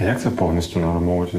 [0.00, 1.38] А як це повністю на ремонті?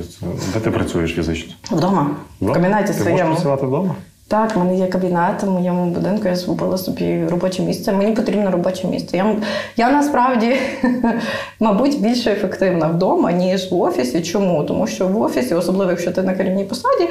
[0.54, 1.54] Де ти працюєш фізично?
[1.72, 2.08] Вдома.
[2.42, 3.18] В кабінеті своєму.
[3.18, 3.96] Ти можеш працювати вдома?
[4.32, 7.92] Так, в мене є кабінет в моєму будинку, я зробила собі робоче місце.
[7.92, 9.18] Мені потрібно робоче місце.
[9.18, 9.36] Я
[9.78, 10.56] я насправді,
[11.60, 14.22] мабуть, більш ефективна вдома, ніж в офісі.
[14.22, 14.64] Чому?
[14.64, 17.10] Тому що в офісі, особливо якщо ти на керівній посаді,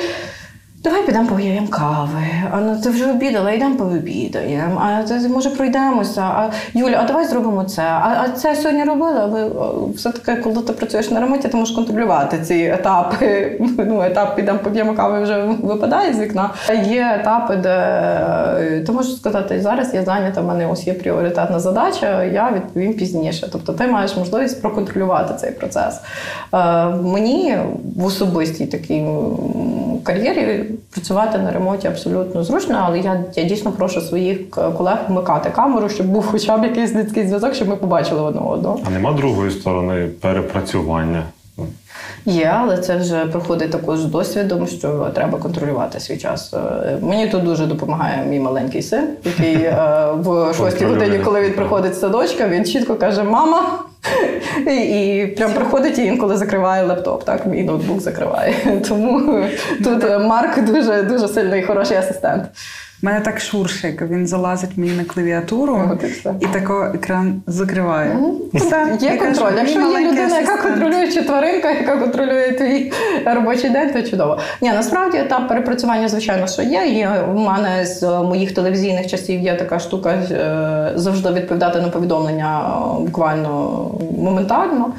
[0.82, 2.26] Давай підемо повіємо кави.
[2.52, 4.80] А ну ти вже обідала, йдемо пообідаємо.
[4.84, 6.20] А ти може пройдемося.
[6.20, 7.82] А Юля, а давай зробимо це.
[7.82, 9.50] А а це сьогодні робили, але
[9.94, 13.60] все-таки, коли ти працюєш на ремонті, ти можеш контролювати ці етапи.
[13.90, 16.50] Ну, етап підемо поп'ємо кави вже випадає з вікна.
[16.84, 17.70] Є етапи, де
[18.60, 22.94] е, ти можеш сказати, зараз я зайнята, в мене ось є пріоритетна задача, я відповім
[22.94, 23.48] пізніше.
[23.52, 26.00] Тобто ти маєш можливість проконтролювати цей процес.
[26.54, 27.56] Е, мені
[27.96, 29.06] в особистій такій
[30.04, 35.88] кар'єрі працювати на ремонті абсолютно зручно, але я я дійсно прошу своїх колег вмикати камеру,
[35.88, 38.80] щоб був хоча б якийсь людський зв'язок, щоб ми побачили одне одного.
[38.86, 41.22] А нема другої сторони перепрацювання.
[42.24, 46.54] Є, але це вже проходить також з досвідом, що треба контролювати свій час.
[46.54, 51.52] Е, мені тут дуже допомагає мій маленький син, який е, в шостій годині, коли він
[51.52, 53.78] приходить з садочка, він чітко каже: Мама.
[54.66, 58.54] І прям приходить і інколи закриває лептоп, так мій ноутбук закриває.
[58.88, 59.44] Тому
[59.84, 62.44] тут Марк дуже дуже сильний хороший асистент.
[63.02, 65.98] У мене так шуршик, він залазить мені на клавіатуру
[66.40, 68.16] і тако екран закриває.
[68.54, 68.98] Все.
[69.00, 69.52] Є контроль.
[69.56, 72.92] Якщо є людина, яка контролює чи тваринка, яка контролює твій
[73.26, 74.38] робочий день, то чудово.
[74.62, 76.86] Ні, насправді етап перепрацювання, звичайно, що є.
[76.86, 82.60] Є в мене з моїх телевізійних часів є така штука е, завжди відповідати на повідомлення
[82.60, 83.84] е, буквально
[84.18, 84.92] моментально.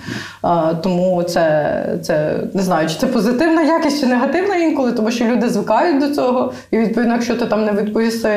[0.43, 0.47] Е,
[0.83, 5.49] тому це, це не знаю, чи це позитивна якість чи негативна інколи, тому що люди
[5.49, 6.53] звикають до цього.
[6.71, 8.29] І відповідно, якщо ти там не відповісти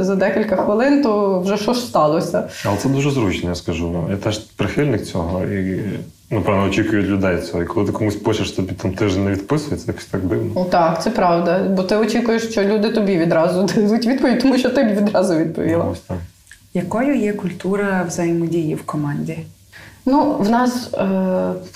[0.00, 2.48] за декілька хвилин, то вже що ж сталося.
[2.66, 4.06] Але це дуже зручно, я скажу.
[4.10, 5.80] Я теж прихильник цього і
[6.30, 7.62] напевно очікують людей цього.
[7.62, 10.64] І коли ти комусь пишеш, тобі там тиждень не відписується, якось так дивно.
[10.64, 11.58] Так, це правда.
[11.70, 15.84] Бо ти очікуєш, що люди тобі відразу дадуть відповідь, тому що ти відразу відповіла.
[15.84, 16.16] Ось так.
[16.74, 19.38] Якою є культура взаємодії в команді?
[20.06, 21.06] Ну, в нас, е,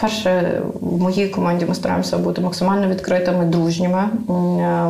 [0.00, 3.98] перше, в моїй команді ми стараємося бути максимально відкритими, дружніми.
[3.98, 4.32] Е,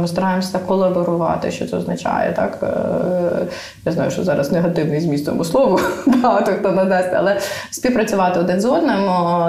[0.01, 2.33] ми стараємося колаборувати, що це означає.
[2.33, 2.59] так?
[2.63, 3.47] Е,
[3.85, 8.65] я знаю, що зараз негативний зміст цьому слову, багато хто надасть, але співпрацювати один з
[8.65, 9.01] одним,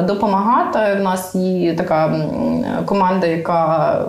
[0.05, 0.79] допомагати.
[0.99, 2.15] В нас є така
[2.85, 4.01] команда, яка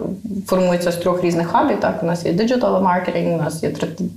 [0.47, 1.81] формується з трьох різних хабів.
[1.81, 3.73] Так, у нас є digital маркетинг, у нас є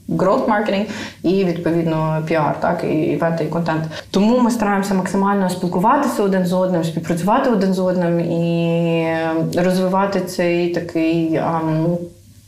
[0.09, 0.85] growth маркетинг
[1.23, 3.83] і відповідно піар, так, івенти, і контент.
[4.11, 9.17] Тому ми стараємося максимально спілкуватися один з одним, співпрацювати один з одним і
[9.55, 11.41] розвивати цей такий.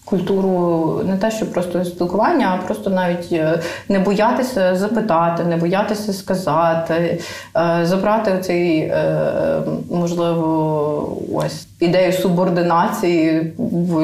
[0.06, 6.14] Культуру не те, що просто спілкування, а просто навіть е, не боятися запитати, не боятися
[6.14, 7.20] сказати,
[7.58, 13.54] е, забрати цей е, можливо ось ідею субординації.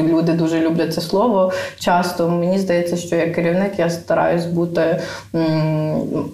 [0.10, 1.52] Люди дуже люблять це слово.
[1.80, 5.02] Часто мені здається, що як керівник я стараюсь бути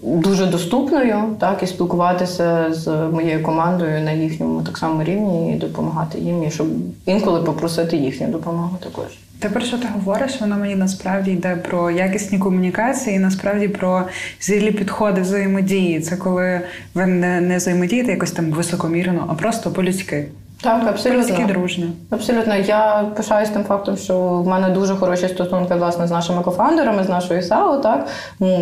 [0.03, 6.19] дуже доступною, так і спілкуватися з моєю командою на їхньому так само рівні і допомагати
[6.19, 6.67] їм, і щоб
[7.05, 9.26] інколи попросити їхню допомогу також.
[9.39, 14.03] Те, про що ти говориш, воно мені насправді йде про якісні комунікації, і насправді про
[14.41, 16.01] зрілі підходи взаємодії.
[16.01, 16.61] Це коли
[16.93, 20.25] ви не не взаємодієте якось там високомірно, а просто по-людськи.
[20.61, 21.35] Так, абсолютно.
[21.35, 21.85] по дружньо.
[22.09, 22.55] Абсолютно.
[22.55, 27.09] Я пишаюсь тим фактом, що в мене дуже хороші стосунки власне з нашими кофаундерами, з
[27.09, 27.81] нашою САУ.
[27.81, 28.07] Так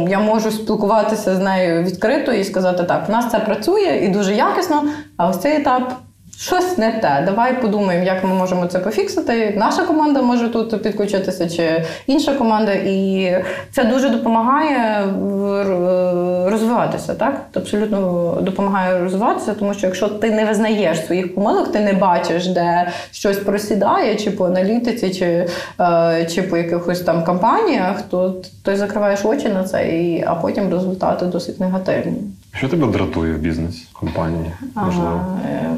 [0.10, 4.36] я можу спілкуватися з нею відкрито і сказати, так, в нас це працює і дуже
[4.36, 4.84] якісно,
[5.18, 5.94] а ось цей етап
[6.38, 7.24] щось не те.
[7.26, 9.54] Давай подумаємо, як ми можемо це пофіксити.
[9.58, 12.74] Наша команда може тут підключитися, чи інша команда.
[12.74, 13.32] І
[13.72, 15.06] це дуже допомагає
[16.50, 17.14] розвиватися.
[17.14, 17.42] Так?
[17.54, 22.48] Це абсолютно допомагає розвиватися, тому що якщо ти не визнаєш своїх помилок, ти не бачиш,
[22.48, 25.48] де щось просідає, чи по аналітиці, чи,
[25.80, 30.72] е, чи по якихось там кампаніях, то ти закриваєш очі на це, і, а потім
[30.72, 32.18] результати досить негативні.
[32.58, 34.52] Що тебе дратує в бізнесі компанії?
[35.46, 35.70] Е,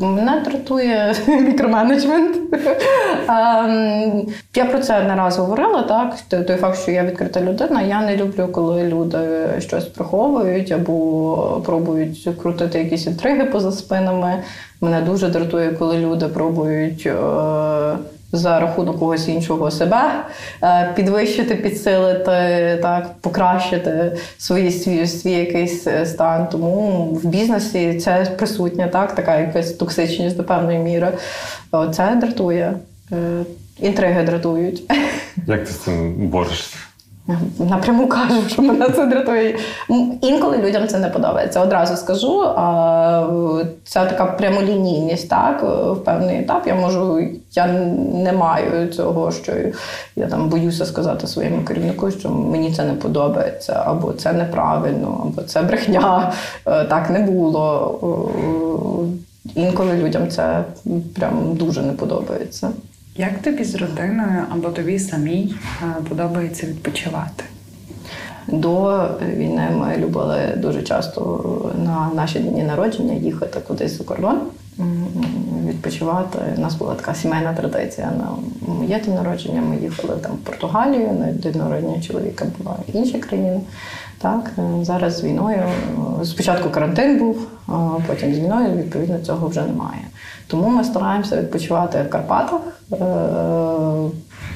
[0.00, 2.36] Мене дратує мікроменеджмент.
[3.28, 4.26] Ем,
[4.56, 6.16] Я про це не раз говорила, так.
[6.46, 7.82] Той факт, що я відкрита людина.
[7.82, 9.18] Я не люблю, коли люди
[9.58, 14.42] щось приховують або пробують крутити якісь інтриги поза спинами.
[14.80, 17.06] Мене дуже дратує, коли люди пробують.
[17.06, 17.12] е,
[18.32, 20.24] За рахунок когось іншого себе
[20.62, 26.46] е, підвищити, підсилити, так, покращити свій, свій, свій якийсь е, стан.
[26.52, 31.12] Тому в бізнесі це присутня, так, така якась токсичність до певної міри.
[31.92, 32.74] Це дратує.
[33.12, 33.44] Е,
[33.80, 34.82] Інтриги дратують.
[35.46, 36.76] Як ти з цим борешся?
[37.58, 39.56] Напряму кажу, що мене це дратує.
[40.20, 41.60] Інколи людям це не подобається.
[41.60, 42.42] Одразу скажу.
[42.56, 43.26] А
[43.84, 46.62] це така прямолінійність, так, в певний етап.
[46.66, 47.66] Я можу, я
[48.14, 49.52] не маю цього, що
[50.16, 55.42] я там боюся сказати своєму керівнику, що мені це не подобається, або це неправильно, або
[55.42, 56.32] це брехня.
[56.66, 57.98] Е, Так не було.
[58.02, 60.64] Е, Інколи людям це
[61.14, 62.70] прям дуже не подобається.
[63.18, 67.44] Як тобі з родиною або тобі самій е, подобається відпочивати?
[68.46, 69.04] До
[69.36, 74.40] війни ми любили дуже часто на наші дні народження їхати кудись за кордон,
[75.66, 76.38] відпочивати.
[76.56, 78.10] У нас була така сімейна традиція.
[78.18, 78.28] На
[78.74, 83.60] моє день народження ми їхали там в Португалію, на день народження чоловіка була інші країни.
[84.18, 85.62] Так, е, зараз з війною
[86.20, 87.46] е, спочатку карантин був,
[88.06, 90.00] потім з війною, відповідно, цього вже немає.
[90.46, 92.60] Тому ми стараємося відпочивати в Карпатах,
[92.92, 92.96] е,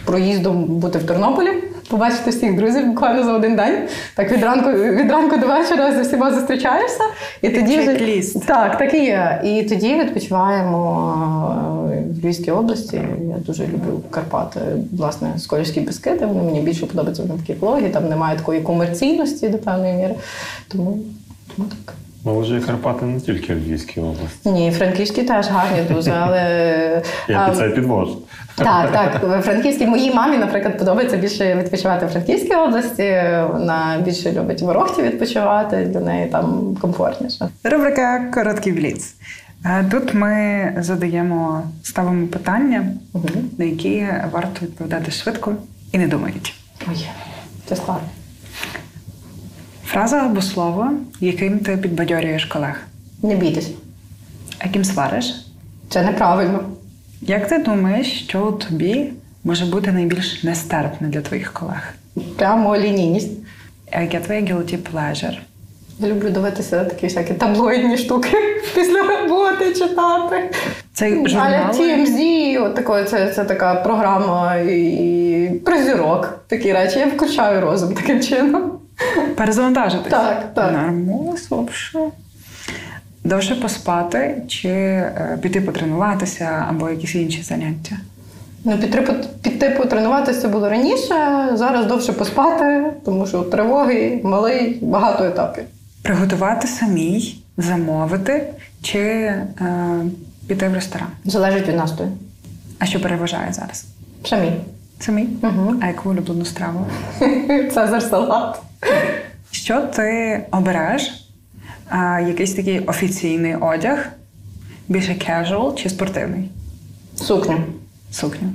[0.05, 1.49] проїздом бути в Тернополі,
[1.91, 3.79] побачити всіх друзів буквально за один день.
[4.15, 7.05] Так від ранку, від ранку до вечора зі всіма зустрічаєшся.
[7.43, 7.93] І тоді вже-
[8.47, 9.43] так, так і є.
[9.45, 12.97] І тоді відпочиваємо е, в Львівській області.
[13.29, 14.61] Я дуже люблю Карпати.
[14.99, 16.27] Власне, Сколівські Бескиди.
[16.27, 17.89] Вони мені більше подобаються вони такі блоги.
[17.89, 20.15] Там немає такої комерційності до певної міри.
[20.69, 20.99] Тому,
[21.57, 21.95] тому так.
[22.25, 24.51] Ну, вже Карпати не тільки в Львівській області.
[24.51, 28.19] Ні, франківські теж гарні дуже, але Я під це підвожу.
[28.57, 29.23] так, так.
[29.25, 33.23] В Франківській моїй мамі, наприклад, подобається більше відпочивати в Франківській області.
[33.53, 37.49] Вона більше любить в Ворохті відпочивати, для неї там комфортніше.
[37.65, 39.15] Рубрика Короткий бліц.
[39.65, 42.87] Е, Тут ми задаємо, ставимо питання,
[43.59, 45.55] на які варто відповідати швидко
[45.93, 46.53] і не думаючи.
[46.91, 47.07] Ой,
[47.67, 48.09] це складно.
[49.93, 50.91] Фраза або слово,
[51.21, 52.81] яким ти підбадьорюєш колег,
[53.23, 53.71] Не бійтесь.
[54.59, 55.47] а яким свариш.
[55.89, 56.65] Це неправильно.
[57.21, 59.13] Як ти думаєш, що у тобі
[59.45, 61.95] може бути найбільш нестерпне для твоїх колег?
[62.37, 63.31] Прямо лінійність.
[63.93, 65.39] А яке твоє guilty pleasure?
[65.99, 68.29] Я люблю дивитися такі всякі таблоїдні штуки
[68.75, 70.51] після роботи читати.
[70.93, 71.73] Це Але журнали?
[71.73, 76.39] TMZ, от такої, це, це така програма і призірок.
[76.49, 76.99] Такі речі.
[76.99, 78.73] Я включаю розум таким чином.
[79.37, 80.11] Перезавантажитись?
[80.11, 80.73] Так, так.
[80.73, 81.99] Нормус, вообще.
[83.25, 87.97] Довше поспати чи е, піти потренуватися або якісь інші заняття?
[88.65, 95.65] Ну, піти, піти потренуватися було раніше, зараз довше поспати, тому що тривоги, малий, багато етапів.
[96.03, 98.45] Приготувати самій, замовити
[98.83, 99.45] чи е,
[100.47, 101.09] піти в ресторан?
[101.25, 102.13] Залежить від настрою.
[102.79, 103.85] А що переважає зараз?
[104.25, 104.53] Самі.
[105.05, 105.29] Самі?
[105.43, 105.75] Угу.
[105.83, 106.87] А яку улюблену страву?
[107.75, 108.63] Цезар салат.
[109.51, 111.29] Що ти обереш?
[111.89, 114.09] А, якийсь такий офіційний одяг,
[114.89, 116.51] більше casual чи спортивний?
[117.17, 117.65] Сукню.
[118.11, 118.49] Сукню.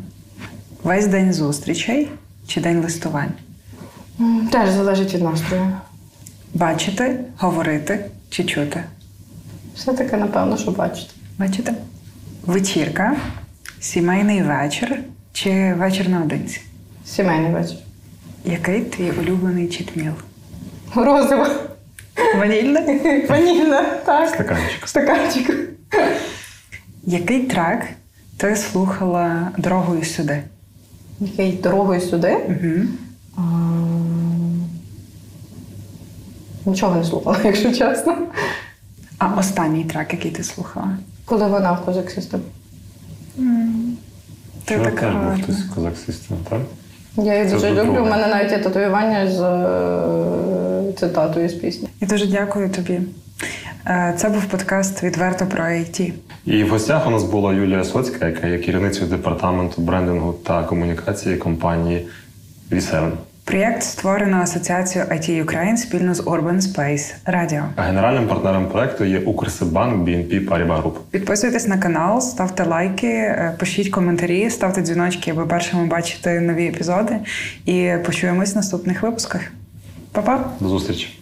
[0.84, 2.10] Весь день зустрічей
[2.48, 3.32] чи день листувань?
[4.52, 5.72] Теж залежить від настрою.
[6.54, 8.84] Бачити, говорити чи чути?
[9.76, 11.14] Все-таки, напевно, що бачите.
[11.38, 11.74] Бачите?
[12.46, 13.16] Вечірка,
[13.80, 15.00] сімейний вечір
[15.38, 16.62] чи вечір наодинці?
[17.06, 17.78] Сімейний вечір.
[18.46, 20.14] Який твій улюблений читміл?
[20.96, 21.48] Розово.
[22.38, 22.80] Ванільне?
[23.30, 24.30] Ванільна, так.
[24.30, 24.88] Стаканчик.
[24.88, 25.70] Стаканчик.
[27.04, 27.86] Який трек
[28.38, 30.44] ти слухала дорогою сюди?
[31.20, 32.36] Який дорогою сюди.
[32.36, 32.84] Угу.
[33.38, 33.42] А,
[36.66, 38.18] Нічого не слухала, якщо чесно.
[39.18, 40.98] А останній трек, який ти слухала?
[41.26, 42.42] Коли вона в Козак Систем.
[44.68, 46.60] Ти так теж був хтось козак систем, так?
[47.18, 48.02] Я її дуже люблю.
[48.02, 51.90] У мене навіть є татуювання з е, цитатою з пісні.
[52.02, 53.00] Я дуже дякую тобі.
[53.88, 56.14] Е, Це був подкаст відверто про IT.
[56.46, 61.38] І в гостях у нас була Юлія Соцька, яка є керівницею департаменту брендингу та комунікації
[61.38, 62.08] компанії
[62.72, 63.12] V7.
[63.48, 67.64] Проєкт створено Асоціацією IT Ukraine спільно з Urban Space Radio.
[67.76, 70.94] А генеральним партнером проекту є Укрсибанк BNP Paribas Group.
[71.12, 77.20] Підписуйтесь на канал, ставте лайки, е, пишіть коментарі, ставте дзвіночки, аби першими бачити нові епізоди.
[77.66, 79.42] І почуємось в наступних випусках.
[80.12, 80.46] Па-па!
[80.60, 81.17] До зустрічі!